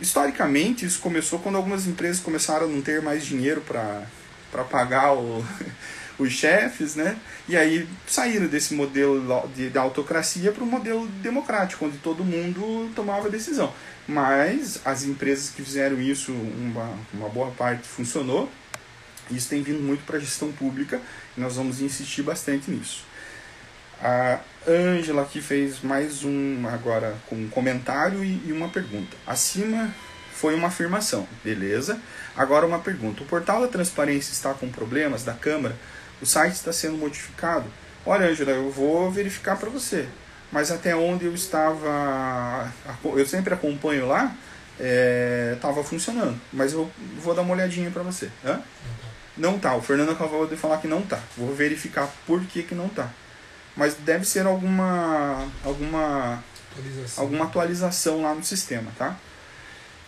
Historicamente, 0.00 0.84
isso 0.84 1.00
começou 1.00 1.38
quando 1.38 1.56
algumas 1.56 1.86
empresas 1.86 2.20
começaram 2.20 2.66
a 2.66 2.68
não 2.68 2.82
ter 2.82 3.00
mais 3.00 3.24
dinheiro 3.24 3.62
para 3.62 4.64
pagar 4.64 5.14
o, 5.14 5.44
os 6.18 6.32
chefes, 6.32 6.94
né? 6.94 7.16
E 7.48 7.56
aí 7.56 7.88
saíram 8.06 8.46
desse 8.46 8.74
modelo 8.74 9.48
de, 9.54 9.70
de 9.70 9.78
autocracia 9.78 10.52
para 10.52 10.64
o 10.64 10.66
modelo 10.66 11.06
democrático, 11.22 11.86
onde 11.86 11.98
todo 11.98 12.24
mundo 12.24 12.90
tomava 12.94 13.30
decisão. 13.30 13.72
Mas 14.06 14.80
as 14.84 15.04
empresas 15.04 15.50
que 15.50 15.62
fizeram 15.62 16.00
isso, 16.00 16.32
uma, 16.32 16.98
uma 17.12 17.28
boa 17.28 17.50
parte 17.52 17.88
funcionou. 17.88 18.50
Isso 19.30 19.48
tem 19.48 19.62
vindo 19.62 19.82
muito 19.82 20.04
para 20.04 20.18
a 20.18 20.20
gestão 20.20 20.52
pública 20.52 21.00
e 21.36 21.40
nós 21.40 21.56
vamos 21.56 21.80
insistir 21.80 22.22
bastante 22.22 22.70
nisso. 22.70 23.04
A 24.02 24.40
Ângela 24.68 25.22
aqui 25.22 25.40
fez 25.40 25.80
mais 25.80 26.22
um 26.24 26.66
agora 26.68 27.14
com 27.28 27.36
um 27.36 27.48
comentário 27.48 28.24
e, 28.24 28.42
e 28.46 28.52
uma 28.52 28.68
pergunta. 28.68 29.16
Acima 29.26 29.94
foi 30.32 30.54
uma 30.54 30.68
afirmação, 30.68 31.26
beleza? 31.42 31.98
Agora 32.36 32.66
uma 32.66 32.78
pergunta. 32.78 33.22
O 33.22 33.26
portal 33.26 33.62
da 33.62 33.68
transparência 33.68 34.32
está 34.32 34.52
com 34.52 34.68
problemas 34.68 35.24
da 35.24 35.32
Câmara? 35.32 35.74
O 36.20 36.26
site 36.26 36.54
está 36.54 36.72
sendo 36.72 36.98
modificado? 36.98 37.64
Olha, 38.04 38.26
Ângela, 38.26 38.50
eu 38.50 38.70
vou 38.70 39.10
verificar 39.10 39.56
para 39.56 39.70
você. 39.70 40.06
Mas 40.52 40.70
até 40.70 40.94
onde 40.94 41.24
eu 41.24 41.34
estava. 41.34 42.72
Eu 43.04 43.26
sempre 43.26 43.54
acompanho 43.54 44.06
lá, 44.06 44.34
estava 45.54 45.80
é, 45.80 45.84
funcionando. 45.84 46.40
Mas 46.52 46.72
eu 46.72 46.90
vou 47.18 47.34
dar 47.34 47.42
uma 47.42 47.54
olhadinha 47.54 47.90
para 47.90 48.02
você. 48.02 48.30
Hã? 48.44 48.60
Não 49.36 49.58
tá. 49.58 49.74
O 49.74 49.82
Fernando 49.82 50.12
acabou 50.12 50.46
de 50.46 50.56
falar 50.56 50.78
que 50.78 50.86
não 50.86 51.02
tá. 51.02 51.18
Vou 51.36 51.54
verificar 51.54 52.08
por 52.26 52.44
que, 52.44 52.62
que 52.62 52.74
não 52.74 52.88
tá. 52.88 53.10
Mas 53.76 53.94
deve 53.94 54.24
ser 54.24 54.46
alguma 54.46 55.46
alguma 55.64 56.42
atualização. 56.72 57.24
alguma 57.24 57.44
atualização 57.44 58.22
lá 58.22 58.34
no 58.34 58.44
sistema, 58.44 58.90
tá? 58.96 59.18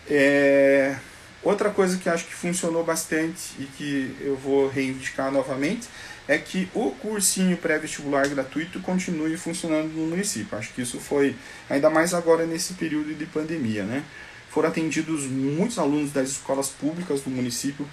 É, 0.09 0.95
outra 1.43 1.69
coisa 1.69 1.97
que 1.97 2.09
acho 2.09 2.25
que 2.25 2.33
funcionou 2.33 2.83
bastante 2.83 3.53
e 3.59 3.65
que 3.77 4.15
eu 4.21 4.35
vou 4.35 4.67
reivindicar 4.67 5.31
novamente 5.31 5.87
é 6.27 6.37
que 6.37 6.69
o 6.75 6.91
cursinho 6.91 7.57
pré-vestibular 7.57 8.27
gratuito 8.27 8.79
continue 8.81 9.35
funcionando 9.35 9.91
no 9.93 10.07
município. 10.07 10.57
Acho 10.57 10.71
que 10.73 10.81
isso 10.81 10.99
foi 10.99 11.35
ainda 11.67 11.89
mais 11.89 12.13
agora 12.13 12.45
nesse 12.45 12.73
período 12.73 13.15
de 13.15 13.25
pandemia, 13.25 13.83
né? 13.83 14.03
Foram 14.51 14.69
atendidos 14.69 15.25
muitos 15.25 15.79
alunos 15.79 16.11
das 16.11 16.29
escolas 16.29 16.69
públicas 16.69 17.21
do 17.21 17.29
município, 17.29 17.87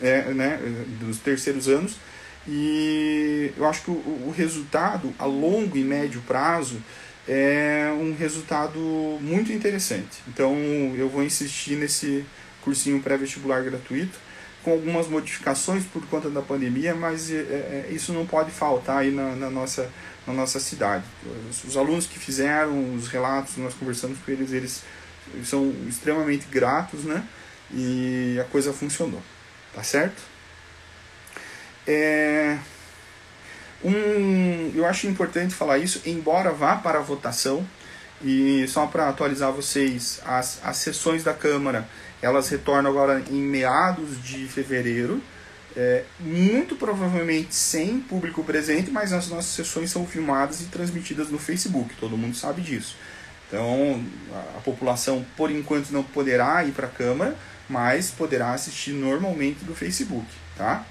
é, 0.00 0.22
né, 0.32 0.58
dos 1.00 1.18
terceiros 1.18 1.68
anos, 1.68 1.96
e 2.48 3.52
eu 3.56 3.66
acho 3.66 3.82
que 3.82 3.90
o, 3.90 3.94
o 3.94 4.34
resultado 4.36 5.12
a 5.18 5.24
longo 5.24 5.76
e 5.76 5.82
médio 5.82 6.22
prazo 6.26 6.80
é 7.28 7.92
um 7.98 8.14
resultado 8.14 8.78
muito 9.20 9.52
interessante. 9.52 10.22
Então 10.28 10.54
eu 10.96 11.08
vou 11.08 11.24
insistir 11.24 11.76
nesse 11.76 12.24
cursinho 12.62 13.00
pré-vestibular 13.02 13.62
gratuito, 13.62 14.18
com 14.62 14.72
algumas 14.72 15.06
modificações 15.06 15.84
por 15.84 16.04
conta 16.06 16.28
da 16.28 16.42
pandemia, 16.42 16.94
mas 16.94 17.30
é, 17.30 17.36
é, 17.36 17.88
isso 17.90 18.12
não 18.12 18.26
pode 18.26 18.50
faltar 18.50 18.98
aí 18.98 19.12
na, 19.12 19.36
na, 19.36 19.48
nossa, 19.48 19.88
na 20.26 20.32
nossa 20.32 20.58
cidade. 20.58 21.04
Os, 21.64 21.76
alunos 21.76 22.06
que 22.06 22.18
fizeram 22.18 22.94
os 22.94 23.06
relatos, 23.06 23.56
nós 23.58 23.74
conversamos 23.74 24.18
com 24.18 24.32
eles, 24.32 24.52
eles 24.52 24.82
são 25.44 25.72
extremamente 25.88 26.46
gratos, 26.50 27.04
né? 27.04 27.24
E 27.72 28.36
a 28.40 28.44
coisa 28.44 28.72
funcionou, 28.72 29.22
tá 29.72 29.84
certo? 29.84 30.20
É, 31.86 32.58
um, 33.84 34.72
eu 34.74 34.84
acho 34.86 35.06
importante 35.06 35.54
falar 35.54 35.78
isso, 35.78 36.02
embora 36.04 36.52
vá 36.52 36.76
para 36.76 36.98
a 36.98 37.02
votação, 37.02 37.66
e 38.22 38.66
só 38.68 38.86
para 38.86 39.08
atualizar 39.08 39.52
vocês, 39.52 40.20
as, 40.24 40.60
as 40.64 40.76
sessões 40.78 41.22
da 41.22 41.34
Câmara 41.34 41.86
elas 42.22 42.48
retornam 42.48 42.90
agora 42.90 43.22
em 43.30 43.40
meados 43.40 44.22
de 44.22 44.46
fevereiro, 44.48 45.22
é, 45.76 46.04
muito 46.18 46.74
provavelmente 46.74 47.54
sem 47.54 48.00
público 48.00 48.42
presente, 48.42 48.90
mas 48.90 49.12
as 49.12 49.28
nossas 49.28 49.50
sessões 49.50 49.90
são 49.90 50.06
filmadas 50.06 50.62
e 50.62 50.64
transmitidas 50.64 51.28
no 51.28 51.38
Facebook, 51.38 51.94
todo 51.96 52.16
mundo 52.16 52.34
sabe 52.34 52.62
disso. 52.62 52.96
Então 53.46 54.02
a, 54.32 54.58
a 54.58 54.60
população 54.62 55.24
por 55.36 55.50
enquanto 55.50 55.90
não 55.90 56.02
poderá 56.02 56.64
ir 56.64 56.72
para 56.72 56.86
a 56.86 56.90
Câmara, 56.90 57.36
mas 57.68 58.10
poderá 58.10 58.52
assistir 58.52 58.92
normalmente 58.92 59.64
do 59.64 59.74
Facebook, 59.74 60.26
tá? 60.56 60.84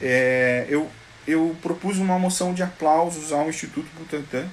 É, 0.00 0.66
eu, 0.68 0.90
eu 1.26 1.56
propus 1.62 1.98
uma 1.98 2.18
moção 2.18 2.52
de 2.52 2.62
aplausos 2.62 3.32
ao 3.32 3.48
Instituto 3.48 3.88
Butantan 3.98 4.46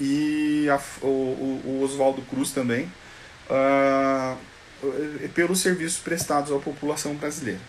e 0.00 0.68
a, 0.68 0.80
o, 1.02 1.06
o, 1.06 1.80
Oswaldo 1.82 2.22
Cruz 2.22 2.50
também, 2.50 2.90
uh, 3.50 4.36
pelos 5.34 5.60
serviços 5.60 5.98
prestados 5.98 6.52
à 6.52 6.58
população 6.58 7.14
brasileira. 7.14 7.60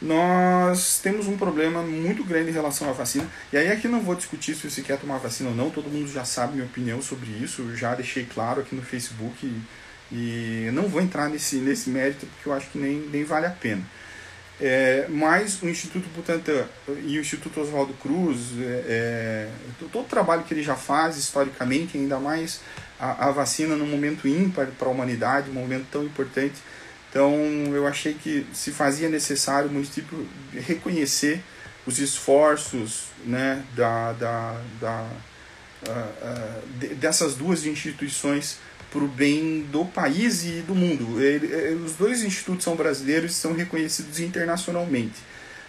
Nós 0.00 0.98
temos 1.02 1.26
um 1.26 1.36
problema 1.36 1.82
muito 1.82 2.24
grande 2.24 2.50
em 2.50 2.54
relação 2.54 2.88
à 2.88 2.92
vacina, 2.92 3.28
e 3.52 3.58
aí 3.58 3.70
aqui 3.70 3.86
não 3.86 4.00
vou 4.00 4.14
discutir 4.14 4.54
se 4.54 4.70
você 4.70 4.80
quer 4.80 4.98
tomar 4.98 5.18
vacina 5.18 5.50
ou 5.50 5.54
não, 5.54 5.68
todo 5.68 5.90
mundo 5.90 6.10
já 6.10 6.24
sabe 6.24 6.54
minha 6.54 6.64
opinião 6.64 7.02
sobre 7.02 7.28
isso, 7.30 7.76
já 7.76 7.94
deixei 7.94 8.24
claro 8.24 8.62
aqui 8.62 8.74
no 8.74 8.80
Facebook, 8.80 9.44
e, 9.44 9.60
e 10.10 10.70
não 10.72 10.88
vou 10.88 11.02
entrar 11.02 11.28
nesse, 11.28 11.56
nesse 11.56 11.90
mérito 11.90 12.24
porque 12.26 12.48
eu 12.48 12.54
acho 12.54 12.70
que 12.70 12.78
nem, 12.78 12.98
nem 13.12 13.24
vale 13.24 13.44
a 13.44 13.50
pena. 13.50 13.82
É, 14.62 15.06
mas 15.08 15.62
o 15.62 15.68
Instituto 15.68 16.06
Butantan 16.14 16.66
e 17.06 17.16
o 17.16 17.20
Instituto 17.20 17.60
Oswaldo 17.62 17.94
Cruz, 17.94 18.38
é, 18.58 18.84
é, 18.88 19.48
todo 19.90 20.04
o 20.04 20.08
trabalho 20.08 20.42
que 20.42 20.52
ele 20.52 20.62
já 20.62 20.76
faz 20.76 21.16
historicamente, 21.16 21.96
ainda 21.96 22.18
mais 22.18 22.60
a, 22.98 23.28
a 23.28 23.30
vacina 23.30 23.74
num 23.74 23.86
momento 23.86 24.28
ímpar 24.28 24.66
para 24.78 24.86
a 24.86 24.90
humanidade, 24.90 25.48
um 25.48 25.54
momento 25.54 25.86
tão 25.90 26.04
importante. 26.04 26.56
Então 27.08 27.34
eu 27.74 27.86
achei 27.86 28.12
que 28.12 28.46
se 28.52 28.70
fazia 28.70 29.08
necessário 29.08 29.70
o 29.70 29.72
município 29.72 30.28
reconhecer 30.52 31.42
os 31.86 31.98
esforços 31.98 33.06
né, 33.24 33.64
da, 33.74 34.12
da, 34.12 34.60
da, 34.80 35.10
uh, 35.86 36.94
dessas 36.96 37.34
duas 37.34 37.64
instituições 37.64 38.58
para 38.90 39.04
o 39.04 39.08
bem 39.08 39.62
do 39.70 39.84
país 39.84 40.44
e 40.44 40.62
do 40.62 40.74
mundo. 40.74 41.22
Ele, 41.22 41.52
eh, 41.52 41.74
os 41.74 41.94
dois 41.94 42.24
institutos 42.24 42.64
são 42.64 42.74
brasileiros 42.74 43.30
e 43.30 43.34
são 43.34 43.52
reconhecidos 43.52 44.18
internacionalmente. 44.18 45.14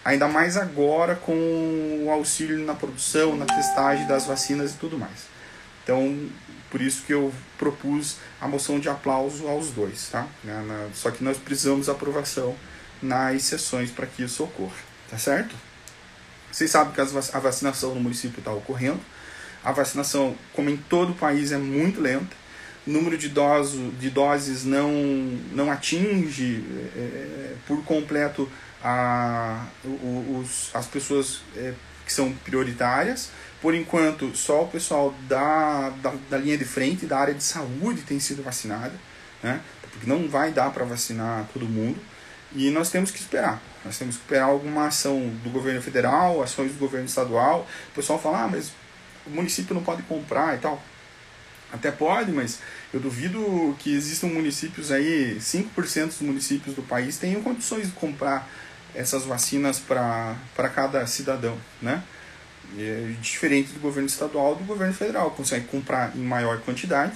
Ainda 0.03 0.27
mais 0.27 0.57
agora 0.57 1.15
com 1.15 2.03
o 2.03 2.09
auxílio 2.09 2.57
na 2.65 2.73
produção, 2.73 3.35
na 3.35 3.45
testagem 3.45 4.07
das 4.07 4.25
vacinas 4.25 4.71
e 4.71 4.77
tudo 4.77 4.97
mais. 4.97 5.27
Então, 5.83 6.27
por 6.71 6.81
isso 6.81 7.03
que 7.05 7.13
eu 7.13 7.31
propus 7.59 8.17
a 8.39 8.47
moção 8.47 8.79
de 8.79 8.89
aplauso 8.89 9.47
aos 9.47 9.69
dois. 9.69 10.09
Tá? 10.09 10.27
Só 10.95 11.11
que 11.11 11.23
nós 11.23 11.37
precisamos 11.37 11.89
aprovação 11.89 12.55
nas 13.01 13.43
sessões 13.43 13.91
para 13.91 14.07
que 14.07 14.23
isso 14.23 14.43
ocorra. 14.43 14.73
Tá 15.09 15.19
certo? 15.19 15.55
Vocês 16.51 16.71
sabem 16.71 16.93
que 16.93 17.01
a 17.01 17.39
vacinação 17.39 17.93
no 17.93 18.01
município 18.01 18.39
está 18.39 18.51
ocorrendo. 18.51 18.99
A 19.63 19.71
vacinação, 19.71 20.35
como 20.53 20.69
em 20.69 20.77
todo 20.77 21.11
o 21.11 21.15
país, 21.15 21.51
é 21.51 21.57
muito 21.57 22.01
lenta 22.01 22.41
número 22.85 23.17
de, 23.17 23.29
doso, 23.29 23.91
de 23.99 24.09
doses 24.09 24.65
não, 24.65 24.91
não 25.51 25.71
atinge 25.71 26.63
é, 26.95 27.53
por 27.67 27.83
completo 27.83 28.49
a, 28.83 29.65
os, 29.83 30.71
as 30.73 30.87
pessoas 30.87 31.41
é, 31.55 31.73
que 32.05 32.11
são 32.11 32.31
prioritárias. 32.43 33.29
Por 33.61 33.75
enquanto, 33.75 34.35
só 34.35 34.63
o 34.63 34.67
pessoal 34.67 35.13
da, 35.27 35.89
da, 36.01 36.13
da, 36.29 36.37
linha 36.37 36.57
de 36.57 36.65
frente, 36.65 37.05
da 37.05 37.19
área 37.19 37.33
de 37.33 37.43
saúde, 37.43 38.01
tem 38.01 38.19
sido 38.19 38.41
vacinado, 38.41 38.93
né? 39.43 39.61
porque 39.91 40.07
não 40.07 40.27
vai 40.27 40.51
dar 40.51 40.71
para 40.71 40.83
vacinar 40.83 41.47
todo 41.53 41.67
mundo. 41.67 41.99
E 42.53 42.71
nós 42.71 42.89
temos 42.89 43.11
que 43.11 43.19
esperar. 43.19 43.61
Nós 43.85 43.97
temos 43.97 44.15
que 44.15 44.23
esperar 44.23 44.45
alguma 44.45 44.87
ação 44.87 45.29
do 45.43 45.49
governo 45.51 45.81
federal, 45.81 46.41
ações 46.41 46.71
do 46.71 46.79
governo 46.79 47.05
estadual. 47.05 47.67
O 47.91 47.95
pessoal 47.95 48.19
fala, 48.19 48.43
ah, 48.43 48.47
mas 48.47 48.71
o 49.25 49.29
município 49.29 49.73
não 49.75 49.83
pode 49.83 50.03
comprar 50.03 50.55
e 50.55 50.59
tal. 50.59 50.81
Até 51.71 51.89
pode, 51.89 52.31
mas 52.31 52.59
eu 52.93 52.99
duvido 52.99 53.75
que 53.79 53.93
existam 53.95 54.27
municípios 54.27 54.91
aí, 54.91 55.37
5% 55.39 56.07
dos 56.07 56.21
municípios 56.21 56.75
do 56.75 56.81
país 56.81 57.17
tenham 57.17 57.41
condições 57.41 57.87
de 57.87 57.93
comprar 57.93 58.49
essas 58.93 59.23
vacinas 59.23 59.79
para 59.79 60.35
cada 60.75 61.05
cidadão, 61.07 61.57
né? 61.81 62.03
É 62.77 63.13
diferente 63.21 63.71
do 63.71 63.79
governo 63.79 64.07
estadual 64.07 64.55
do 64.55 64.63
governo 64.63 64.93
federal, 64.93 65.31
consegue 65.31 65.65
comprar 65.67 66.15
em 66.15 66.21
maior 66.21 66.59
quantidade 66.61 67.13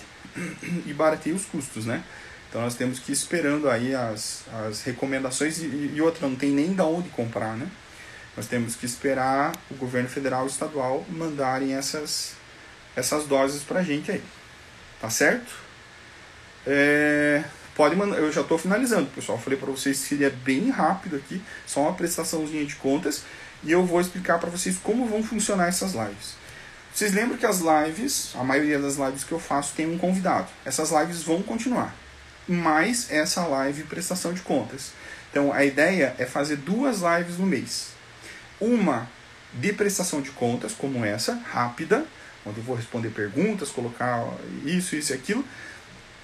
e 0.86 0.94
barateia 0.94 1.36
os 1.36 1.46
custos, 1.46 1.86
né? 1.86 2.04
Então 2.50 2.62
nós 2.62 2.76
temos 2.76 3.00
que 3.00 3.12
ir 3.12 3.14
esperando 3.14 3.70
aí 3.70 3.94
as, 3.94 4.44
as 4.68 4.82
recomendações 4.84 5.60
e, 5.60 5.92
e 5.94 6.02
outra, 6.02 6.28
não 6.28 6.36
tem 6.36 6.52
nem 6.52 6.74
da 6.74 6.86
onde 6.86 7.10
comprar, 7.10 7.58
né? 7.58 7.68
Nós 8.36 8.48
temos 8.48 8.76
que 8.76 8.86
esperar 8.86 9.54
o 9.72 9.76
governo 9.76 10.10
federal 10.10 10.46
e 10.46 10.50
estadual 10.50 11.06
mandarem 11.10 11.74
essas, 11.74 12.34
essas 12.96 13.26
doses 13.26 13.64
para 13.64 13.80
a 13.80 13.84
gente 13.84 14.12
aí. 14.12 14.22
Tá 15.00 15.10
certo? 15.10 15.54
É, 16.68 17.44
pode 17.76 17.96
mandar, 17.96 18.18
eu 18.18 18.32
já 18.32 18.42
estou 18.42 18.58
finalizando, 18.58 19.10
pessoal. 19.12 19.38
Falei 19.38 19.58
para 19.58 19.72
vocês 19.72 20.00
que 20.00 20.08
seria 20.08 20.30
bem 20.30 20.70
rápido 20.70 21.16
aqui, 21.16 21.42
só 21.66 21.82
uma 21.82 21.94
prestaçãozinha 21.94 22.66
de 22.66 22.76
contas. 22.76 23.24
E 23.64 23.72
eu 23.72 23.86
vou 23.86 24.02
explicar 24.02 24.38
para 24.40 24.50
vocês 24.50 24.78
como 24.78 25.08
vão 25.08 25.24
funcionar 25.24 25.68
essas 25.68 25.94
lives. 25.94 26.36
Vocês 26.94 27.14
lembram 27.14 27.38
que 27.38 27.46
as 27.46 27.60
lives, 27.60 28.32
a 28.36 28.44
maioria 28.44 28.80
das 28.80 28.96
lives 28.96 29.24
que 29.24 29.32
eu 29.32 29.40
faço 29.40 29.74
tem 29.76 29.86
um 29.86 29.98
convidado. 29.98 30.48
Essas 30.64 30.92
lives 30.92 31.24
vão 31.24 31.42
continuar. 31.42 31.94
Mais 32.48 33.12
essa 33.12 33.46
live 33.48 33.84
prestação 33.84 34.34
de 34.34 34.42
contas. 34.42 34.92
Então 35.32 35.52
a 35.52 35.66
ideia 35.66 36.16
é 36.18 36.26
fazer 36.26 36.58
duas 36.58 37.02
lives 37.02 37.38
no 37.38 37.46
mês. 37.46 37.95
Uma 38.60 39.08
de 39.54 39.72
prestação 39.74 40.22
de 40.22 40.32
contas, 40.32 40.74
como 40.74 41.04
essa, 41.04 41.36
rápida, 41.52 42.06
onde 42.46 42.60
eu 42.60 42.64
vou 42.64 42.76
responder 42.76 43.10
perguntas, 43.10 43.70
colocar 43.70 44.28
isso, 44.66 44.96
isso 44.96 45.14
e 45.14 45.16
aquilo, 45.16 45.46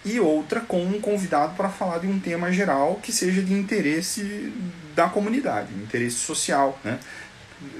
e 0.04 0.20
outra 0.20 0.62
com 0.62 0.84
um 0.84 1.00
convidado 1.00 1.56
para 1.56 1.70
falar 1.70 2.00
de 2.00 2.08
um 2.08 2.20
tema 2.20 2.52
geral 2.52 3.00
que 3.02 3.12
seja 3.12 3.42
de 3.42 3.54
interesse 3.54 4.52
da 4.96 5.08
comunidade, 5.08 5.74
interesse 5.74 6.18
social, 6.18 6.80
né? 6.84 7.00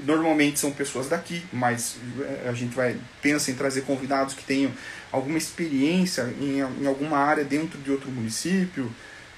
Normalmente 0.04 0.60
são 0.60 0.70
pessoas 0.70 1.08
daqui, 1.08 1.42
mas 1.52 1.96
eh, 2.20 2.48
a 2.48 2.52
gente 2.52 2.72
vai 2.72 2.96
pensa 3.20 3.50
em 3.50 3.54
trazer 3.54 3.80
convidados 3.80 4.32
que 4.32 4.44
tenham 4.44 4.70
alguma 5.10 5.36
experiência 5.36 6.32
em, 6.40 6.58
em 6.58 6.86
alguma 6.86 7.18
área 7.18 7.42
dentro 7.44 7.80
de 7.80 7.90
outro 7.90 8.08
município, 8.08 8.88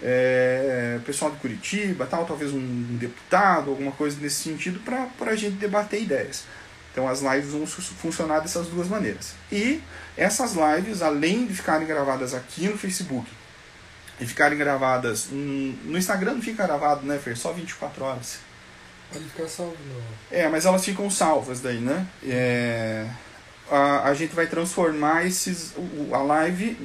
é, 0.02 0.98
pessoal 1.04 1.30
de 1.30 1.38
Curitiba, 1.38 2.06
tal, 2.06 2.24
talvez 2.24 2.52
um 2.52 2.96
deputado, 2.96 3.70
alguma 3.70 3.92
coisa 3.92 4.18
nesse 4.20 4.42
sentido, 4.42 4.80
para 4.80 5.30
a 5.30 5.36
gente 5.36 5.56
debater 5.56 6.02
ideias. 6.02 6.44
Então 6.92 7.08
as 7.08 7.20
lives 7.22 7.50
vão 7.50 7.66
funcionar 7.66 8.40
dessas 8.40 8.68
duas 8.68 8.88
maneiras. 8.88 9.34
E 9.50 9.82
essas 10.16 10.54
lives, 10.54 11.02
além 11.02 11.46
de 11.46 11.54
ficarem 11.54 11.86
gravadas 11.86 12.34
aqui 12.34 12.68
no 12.68 12.78
Facebook 12.78 13.28
e 14.20 14.26
ficarem 14.26 14.56
gravadas 14.56 15.28
no 15.30 15.98
Instagram, 15.98 16.34
não 16.34 16.42
fica 16.42 16.64
gravado, 16.64 17.04
né, 17.04 17.18
Fer? 17.18 17.36
Só 17.36 17.52
24 17.52 18.04
horas. 18.04 18.38
Pode 19.12 19.24
ficar 19.24 19.48
salvo, 19.48 19.76
não. 19.88 20.00
É, 20.30 20.48
mas 20.48 20.66
elas 20.66 20.84
ficam 20.84 21.10
salvas 21.10 21.60
daí, 21.60 21.78
né? 21.78 22.06
É, 22.22 23.08
a, 23.68 24.08
a 24.08 24.14
gente 24.14 24.34
vai 24.34 24.46
transformar 24.46 25.26
esses, 25.26 25.74
a 26.12 26.18
live 26.18 26.76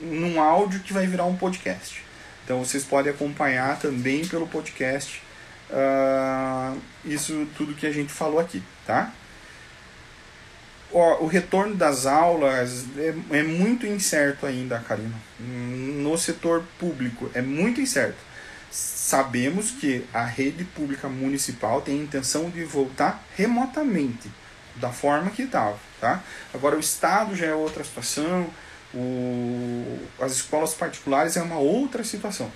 num 0.00 0.40
áudio 0.40 0.80
que 0.80 0.92
vai 0.92 1.06
virar 1.06 1.24
um 1.24 1.36
podcast. 1.36 2.02
Então 2.50 2.64
vocês 2.64 2.82
podem 2.82 3.12
acompanhar 3.12 3.78
também 3.78 4.26
pelo 4.26 4.44
podcast 4.44 5.22
uh, 5.70 6.76
isso 7.04 7.46
tudo 7.56 7.76
que 7.76 7.86
a 7.86 7.92
gente 7.92 8.12
falou 8.12 8.40
aqui, 8.40 8.60
tá? 8.84 9.12
O, 10.90 11.28
retorno 11.28 11.76
das 11.76 12.06
aulas 12.06 12.86
é, 12.98 13.14
é 13.38 13.42
muito 13.44 13.86
incerto 13.86 14.46
ainda, 14.46 14.80
Karina. 14.80 15.14
No 15.38 16.18
setor 16.18 16.64
público 16.76 17.30
é 17.34 17.40
muito 17.40 17.80
incerto. 17.80 18.18
Sabemos 18.68 19.70
que 19.70 20.04
a 20.12 20.24
rede 20.24 20.64
pública 20.64 21.08
municipal 21.08 21.80
tem 21.80 22.00
a 22.00 22.02
intenção 22.02 22.50
de 22.50 22.64
voltar 22.64 23.24
remotamente, 23.36 24.28
da 24.74 24.90
forma 24.90 25.30
que 25.30 25.42
estava. 25.42 25.78
Tá? 26.00 26.20
Agora, 26.52 26.74
o 26.74 26.80
Estado 26.80 27.36
já 27.36 27.46
é 27.46 27.54
outra 27.54 27.84
situação, 27.84 28.50
o, 28.94 29.98
as 30.20 30.32
escolas 30.32 30.74
particulares 30.74 31.36
é 31.36 31.42
uma 31.42 31.58
outra 31.58 32.02
situação. 32.04 32.50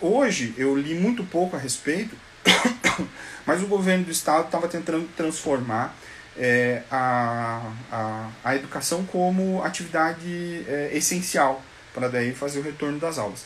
Hoje 0.00 0.54
eu 0.56 0.76
li 0.76 0.94
muito 0.94 1.24
pouco 1.24 1.56
a 1.56 1.58
respeito, 1.58 2.16
mas 3.46 3.62
o 3.62 3.66
governo 3.66 4.04
do 4.04 4.10
estado 4.10 4.46
estava 4.46 4.68
tentando 4.68 5.08
transformar 5.16 5.94
é, 6.36 6.82
a, 6.90 7.72
a, 7.90 8.28
a 8.44 8.56
educação 8.56 9.04
como 9.04 9.62
atividade 9.62 10.64
é, 10.68 10.90
essencial 10.92 11.62
para 11.94 12.08
daí 12.08 12.34
fazer 12.34 12.60
o 12.60 12.62
retorno 12.62 12.98
das 12.98 13.18
aulas. 13.18 13.44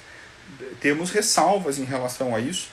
Temos 0.81 1.11
ressalvas 1.11 1.79
em 1.79 1.85
relação 1.85 2.35
a 2.35 2.41
isso. 2.41 2.71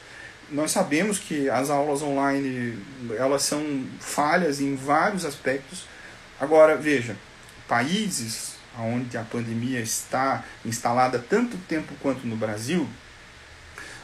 Nós 0.50 0.72
sabemos 0.72 1.18
que 1.18 1.50
as 1.50 1.70
aulas 1.70 2.02
online 2.02 2.78
elas 3.18 3.44
são 3.44 3.86
falhas 4.00 4.62
em 4.62 4.76
vários 4.76 5.26
aspectos. 5.26 5.86
Agora 6.40 6.78
veja, 6.78 7.18
países 7.68 8.53
onde 8.80 9.18
a 9.18 9.24
pandemia 9.24 9.80
está 9.80 10.44
instalada 10.66 11.20
tanto 11.20 11.58
tempo 11.68 11.94
quanto 12.02 12.26
no 12.26 12.36
Brasil, 12.36 12.88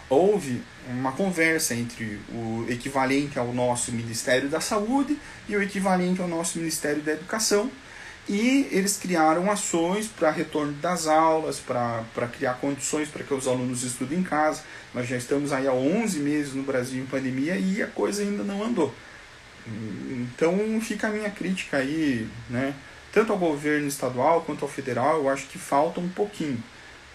houve 0.09 0.61
uma 0.87 1.11
conversa 1.11 1.75
entre 1.75 2.19
o 2.29 2.65
equivalente 2.67 3.37
ao 3.37 3.53
nosso 3.53 3.91
Ministério 3.91 4.49
da 4.49 4.59
Saúde 4.59 5.17
e 5.47 5.55
o 5.55 5.61
equivalente 5.61 6.21
ao 6.21 6.27
nosso 6.27 6.57
Ministério 6.57 7.01
da 7.01 7.11
Educação, 7.11 7.69
e 8.27 8.67
eles 8.71 8.97
criaram 8.97 9.49
ações 9.49 10.07
para 10.07 10.29
retorno 10.29 10.73
das 10.73 11.07
aulas, 11.07 11.59
para 11.59 12.27
criar 12.31 12.55
condições 12.55 13.09
para 13.09 13.23
que 13.23 13.33
os 13.33 13.47
alunos 13.47 13.83
estudem 13.83 14.19
em 14.19 14.23
casa. 14.23 14.61
Nós 14.93 15.07
já 15.07 15.17
estamos 15.17 15.51
aí 15.51 15.67
há 15.67 15.73
11 15.73 16.19
meses 16.19 16.53
no 16.53 16.61
Brasil 16.61 17.01
em 17.01 17.07
pandemia 17.07 17.55
e 17.55 17.81
a 17.81 17.87
coisa 17.87 18.21
ainda 18.21 18.43
não 18.43 18.63
andou. 18.63 18.93
Então 20.11 20.79
fica 20.79 21.07
a 21.07 21.11
minha 21.11 21.29
crítica 21.31 21.77
aí, 21.77 22.27
né? 22.49 22.75
Tanto 23.11 23.31
ao 23.31 23.37
governo 23.37 23.87
estadual 23.87 24.41
quanto 24.41 24.63
ao 24.63 24.69
federal, 24.69 25.17
eu 25.17 25.29
acho 25.29 25.47
que 25.47 25.57
falta 25.57 25.99
um 25.99 26.09
pouquinho. 26.09 26.61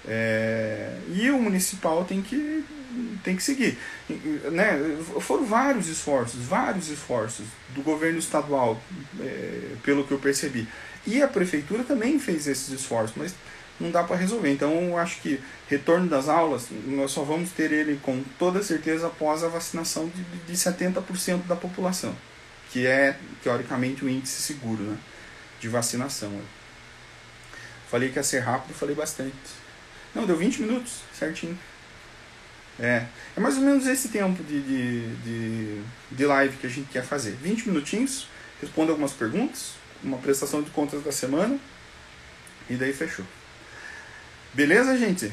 É, 0.07 0.98
e 1.14 1.30
o 1.30 1.40
municipal 1.40 2.04
tem 2.04 2.20
que, 2.20 2.64
tem 3.22 3.37
que 3.37 3.42
seguir. 3.42 3.78
Né? 4.52 4.98
Foram 5.20 5.44
vários 5.44 5.88
esforços, 5.88 6.44
vários 6.44 6.88
esforços 6.88 7.46
do 7.74 7.83
governo 7.83 8.18
estadual, 8.18 8.80
é, 9.20 9.74
pelo 9.83 10.04
que 10.04 10.12
eu 10.12 10.18
percebi. 10.18 10.68
E 11.07 11.22
a 11.22 11.28
prefeitura 11.28 11.85
também 11.85 12.18
fez 12.18 12.46
esses 12.46 12.68
esforços, 12.68 13.16
mas 13.16 13.35
não 13.78 13.90
dá 13.90 14.02
para 14.02 14.16
resolver. 14.16 14.50
Então, 14.50 14.72
eu 14.72 14.98
acho 14.98 15.20
que 15.20 15.40
retorno 15.68 16.09
das 16.09 16.28
aulas, 16.28 16.68
nós 16.87 17.11
só 17.11 17.22
vamos 17.22 17.50
ter 17.50 17.72
ele 17.72 17.98
com 18.02 18.22
toda 18.38 18.62
certeza 18.62 19.07
após 19.07 19.42
a 19.42 19.48
vacinação 19.48 20.11
de, 20.14 20.22
de 20.22 20.52
70% 20.52 21.46
da 21.46 21.57
população, 21.57 22.14
que 22.70 22.87
é, 22.87 23.16
teoricamente, 23.42 24.04
o 24.04 24.09
índice 24.09 24.42
seguro. 24.42 24.83
Né? 24.83 24.96
De 25.64 25.68
vacinação. 25.70 26.42
Falei 27.90 28.11
que 28.11 28.18
ia 28.18 28.22
ser 28.22 28.40
rápido, 28.40 28.74
falei 28.74 28.94
bastante. 28.94 29.35
Não, 30.14 30.27
deu 30.27 30.37
20 30.37 30.61
minutos, 30.61 31.00
certinho. 31.18 31.59
É, 32.79 33.07
é 33.35 33.40
mais 33.40 33.57
ou 33.57 33.62
menos 33.62 33.87
esse 33.87 34.09
tempo 34.09 34.42
de, 34.44 34.61
de, 34.61 35.16
de, 35.16 35.83
de 36.11 36.27
live 36.27 36.59
que 36.59 36.66
a 36.66 36.70
gente 36.70 36.90
quer 36.90 37.03
fazer. 37.03 37.31
20 37.37 37.68
minutinhos, 37.68 38.29
respondo 38.61 38.90
algumas 38.90 39.12
perguntas, 39.12 39.72
uma 40.03 40.18
prestação 40.18 40.61
de 40.62 40.70
contas 40.70 41.03
da 41.03 41.11
semana 41.11 41.59
e 42.68 42.74
daí 42.74 42.92
fechou. 42.92 43.24
Beleza, 44.53 44.98
gente? 44.98 45.33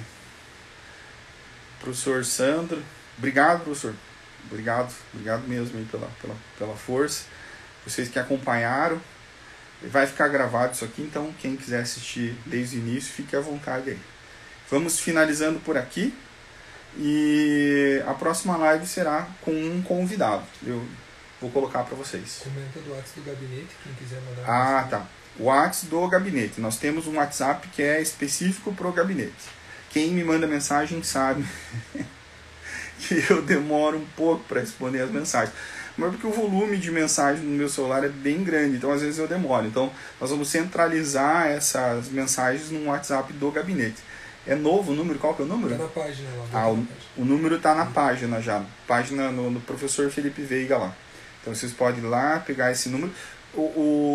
Professor 1.82 2.24
Sandro, 2.24 2.82
obrigado, 3.18 3.66
professor. 3.66 3.94
Obrigado, 4.50 4.94
obrigado 5.14 5.46
mesmo 5.46 5.86
pela, 5.88 6.08
pela, 6.22 6.36
pela 6.58 6.76
força. 6.78 7.26
Vocês 7.86 8.08
que 8.08 8.18
acompanharam, 8.18 9.02
Vai 9.84 10.06
ficar 10.06 10.28
gravado 10.28 10.74
isso 10.74 10.86
aqui, 10.86 11.02
então 11.02 11.34
quem 11.40 11.56
quiser 11.56 11.82
assistir 11.82 12.36
desde 12.46 12.78
o 12.78 12.80
início, 12.80 13.12
fique 13.14 13.36
à 13.36 13.40
vontade 13.40 13.90
aí. 13.90 14.00
Vamos 14.70 15.00
finalizando 15.00 15.60
por 15.60 15.78
aqui. 15.78 16.14
E 16.98 18.04
a 18.06 18.14
próxima 18.14 18.58
live 18.58 18.86
será 18.86 19.28
com 19.42 19.52
um 19.52 19.82
convidado. 19.82 20.44
Eu 20.66 20.86
vou 21.40 21.50
colocar 21.50 21.84
para 21.84 21.96
vocês. 21.96 22.42
Comenta 22.44 22.80
do 22.80 22.92
WhatsApp 22.92 23.20
do 23.22 23.26
gabinete, 23.26 23.70
quem 23.84 23.94
quiser 23.94 24.22
mandar. 24.22 24.44
Ah, 24.46 24.88
tá. 24.90 25.08
O 25.40 25.46
WhatsApp 25.46 25.88
do 25.88 26.08
gabinete. 26.08 26.60
Nós 26.60 26.78
temos 26.78 27.08
um 27.08 27.16
WhatsApp 27.16 27.68
que 27.70 27.82
é 27.82 28.02
específico 28.02 28.74
para 28.74 28.88
o 28.88 28.92
gabinete. 28.92 29.50
Quem 29.90 30.12
me 30.12 30.24
manda 30.24 30.46
mensagem 30.48 31.02
sabe 31.02 31.46
que 33.00 33.26
eu 33.30 33.42
demoro 33.42 33.98
um 33.98 34.06
pouco 34.16 34.44
para 34.46 34.62
responder 34.62 35.02
as 35.02 35.10
mensagens 35.10 35.56
mas 35.98 36.12
porque 36.12 36.28
o 36.28 36.32
volume 36.32 36.78
de 36.78 36.92
mensagens 36.92 37.44
no 37.44 37.52
meu 37.52 37.70
celular 37.70 38.04
é 38.04 38.10
bem 38.10 38.44
grande, 38.44 38.78
então 38.78 38.92
às 38.92 39.02
vezes 39.02 39.20
eu 39.20 39.28
demoro. 39.28 39.68
Então 39.68 39.92
nós 40.20 40.30
vamos 40.30 40.50
centralizar 40.50 41.48
essas 41.48 42.10
mensagens 42.10 42.72
no 42.72 42.86
WhatsApp 42.86 43.32
do 43.34 43.52
gabinete. 43.52 43.98
É 44.48 44.56
novo 44.56 44.92
o 44.92 44.96
número? 44.96 45.20
Qual 45.20 45.36
que 45.36 45.42
é 45.42 45.46
o 45.46 45.48
número? 45.48 45.74
Está 45.74 45.84
na 45.84 45.90
página 45.90 46.30
lá. 46.30 46.46
Ah, 46.54 46.70
o, 46.70 46.88
o 47.18 47.26
número 47.26 47.56
está 47.58 47.76
na 47.76 47.86
página 47.86 48.42
já. 48.42 48.64
Página 48.88 49.32
no, 49.32 49.52
no, 49.52 49.60
professor 49.62 50.10
Felipe 50.10 50.42
Veiga 50.42 50.78
lá. 50.78 50.96
Então 51.42 51.54
vocês 51.54 51.72
podem 51.72 52.04
ir 52.04 52.08
lá, 52.08 52.40
pegar 52.40 52.72
esse 52.72 52.90
número. 52.90 53.12
O, 53.54 53.62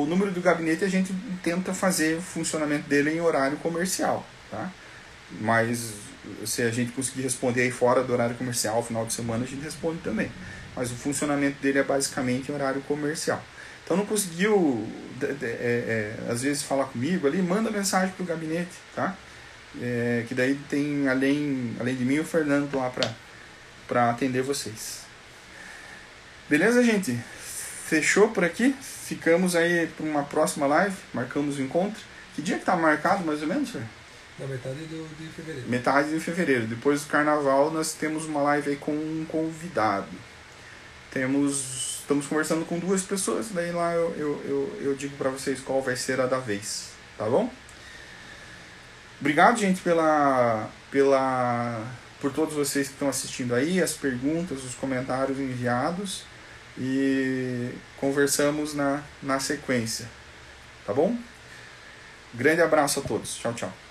o 0.03 0.07
número 0.09 0.33
do 0.33 0.41
gabinete 0.41 0.85
a 0.85 0.89
gente 0.89 1.15
tenta 1.43 1.75
fazer 1.75 2.17
o 2.17 2.23
funcionamento 2.23 2.89
dele 2.89 3.11
em 3.11 3.21
horário 3.21 3.59
comercial, 3.59 4.27
tá? 4.51 4.71
Mas 5.41 5.93
se 6.45 6.62
a 6.62 6.71
gente 6.71 6.91
conseguir 6.93 7.23
responder 7.23 7.62
aí 7.62 7.71
fora 7.71 8.03
do 8.03 8.12
horário 8.12 8.35
comercial, 8.35 8.83
final 8.83 9.05
de 9.05 9.12
semana, 9.12 9.45
a 9.45 9.47
gente 9.47 9.62
responde 9.62 9.99
também 9.99 10.31
mas 10.77 10.91
o 10.93 10.95
funcionamento 10.95 11.61
dele 11.61 11.79
é 11.79 11.83
basicamente 11.83 12.53
horário 12.53 12.81
comercial. 12.83 13.43
Então 13.85 13.97
não 13.97 14.07
conseguiu, 14.07 14.87
é, 15.23 15.27
é, 15.43 16.15
às 16.31 16.43
vezes, 16.43 16.62
falar 16.62 16.85
comigo 16.85 17.27
ali, 17.27 17.41
manda 17.41 17.71
mensagem 17.71 18.15
para 18.15 18.23
o 18.23 18.27
gabinete, 18.27 18.73
tá? 18.95 19.17
É, 19.81 20.25
que 20.29 20.35
daí 20.35 20.55
tem, 20.69 21.09
além, 21.09 21.75
além 21.81 21.97
de 21.97 22.05
mim, 22.05 22.19
o 22.19 22.25
Fernando 22.25 22.75
lá 22.77 22.93
para 23.89 24.11
atender 24.11 24.43
vocês. 24.43 25.01
Beleza, 26.49 26.83
gente? 26.83 27.19
fechou 27.87 28.29
por 28.29 28.45
aqui. 28.45 28.75
Ficamos 28.81 29.55
aí 29.55 29.87
para 29.87 30.05
uma 30.05 30.25
próxima 30.25 30.67
live. 30.67 30.97
Marcamos 31.15 31.59
o 31.59 31.62
encontro. 31.62 32.01
Que 32.35 32.43
dia 32.43 32.59
que 32.59 32.65
tá 32.65 32.77
marcado, 32.77 33.25
mais 33.25 33.41
ou 33.41 33.49
menos, 33.49 33.71
senhor? 33.71 33.87
Na 34.39 34.47
metade 34.47 34.81
do, 34.81 35.09
de 35.17 35.29
fevereiro. 35.29 35.69
Metade 35.69 36.11
de 36.11 36.21
fevereiro. 36.21 36.67
Depois 36.67 37.03
do 37.03 37.07
carnaval, 37.09 37.71
nós 37.71 37.93
temos 37.93 38.27
uma 38.27 38.43
live 38.43 38.71
aí 38.71 38.77
com 38.77 38.93
um 38.93 39.25
convidado. 39.27 40.09
Temos. 41.17 42.01
Estamos 42.03 42.27
conversando 42.27 42.67
com 42.67 42.79
duas 42.79 43.03
pessoas, 43.03 43.49
daí 43.49 43.73
lá 43.73 43.93
eu, 43.95 44.15
eu, 44.17 44.43
eu, 44.45 44.79
eu 44.83 44.95
digo 44.95 45.17
para 45.17 45.31
vocês 45.31 45.61
qual 45.61 45.81
vai 45.81 45.97
ser 45.97 46.21
a 46.21 46.27
da 46.27 46.39
vez. 46.39 46.91
Tá 47.17 47.25
bom? 47.25 47.51
Obrigado, 49.19 49.59
gente, 49.59 49.81
pela, 49.81 50.69
pela, 50.91 51.83
por 52.21 52.33
todos 52.33 52.55
vocês 52.55 52.89
que 52.89 52.93
estão 52.93 53.09
assistindo 53.09 53.55
aí, 53.55 53.83
as 53.83 53.95
perguntas, 53.95 54.63
os 54.63 54.75
comentários 54.75 55.41
enviados 55.41 56.25
e 56.79 57.71
conversamos 57.97 58.75
na, 58.75 59.03
na 59.23 59.41
sequência. 59.41 60.07
Tá 60.85 60.93
bom? 60.93 61.17
Grande 62.35 62.61
abraço 62.61 63.01
a 63.01 63.03
todos. 63.03 63.37
Tchau, 63.37 63.55
tchau. 63.55 63.86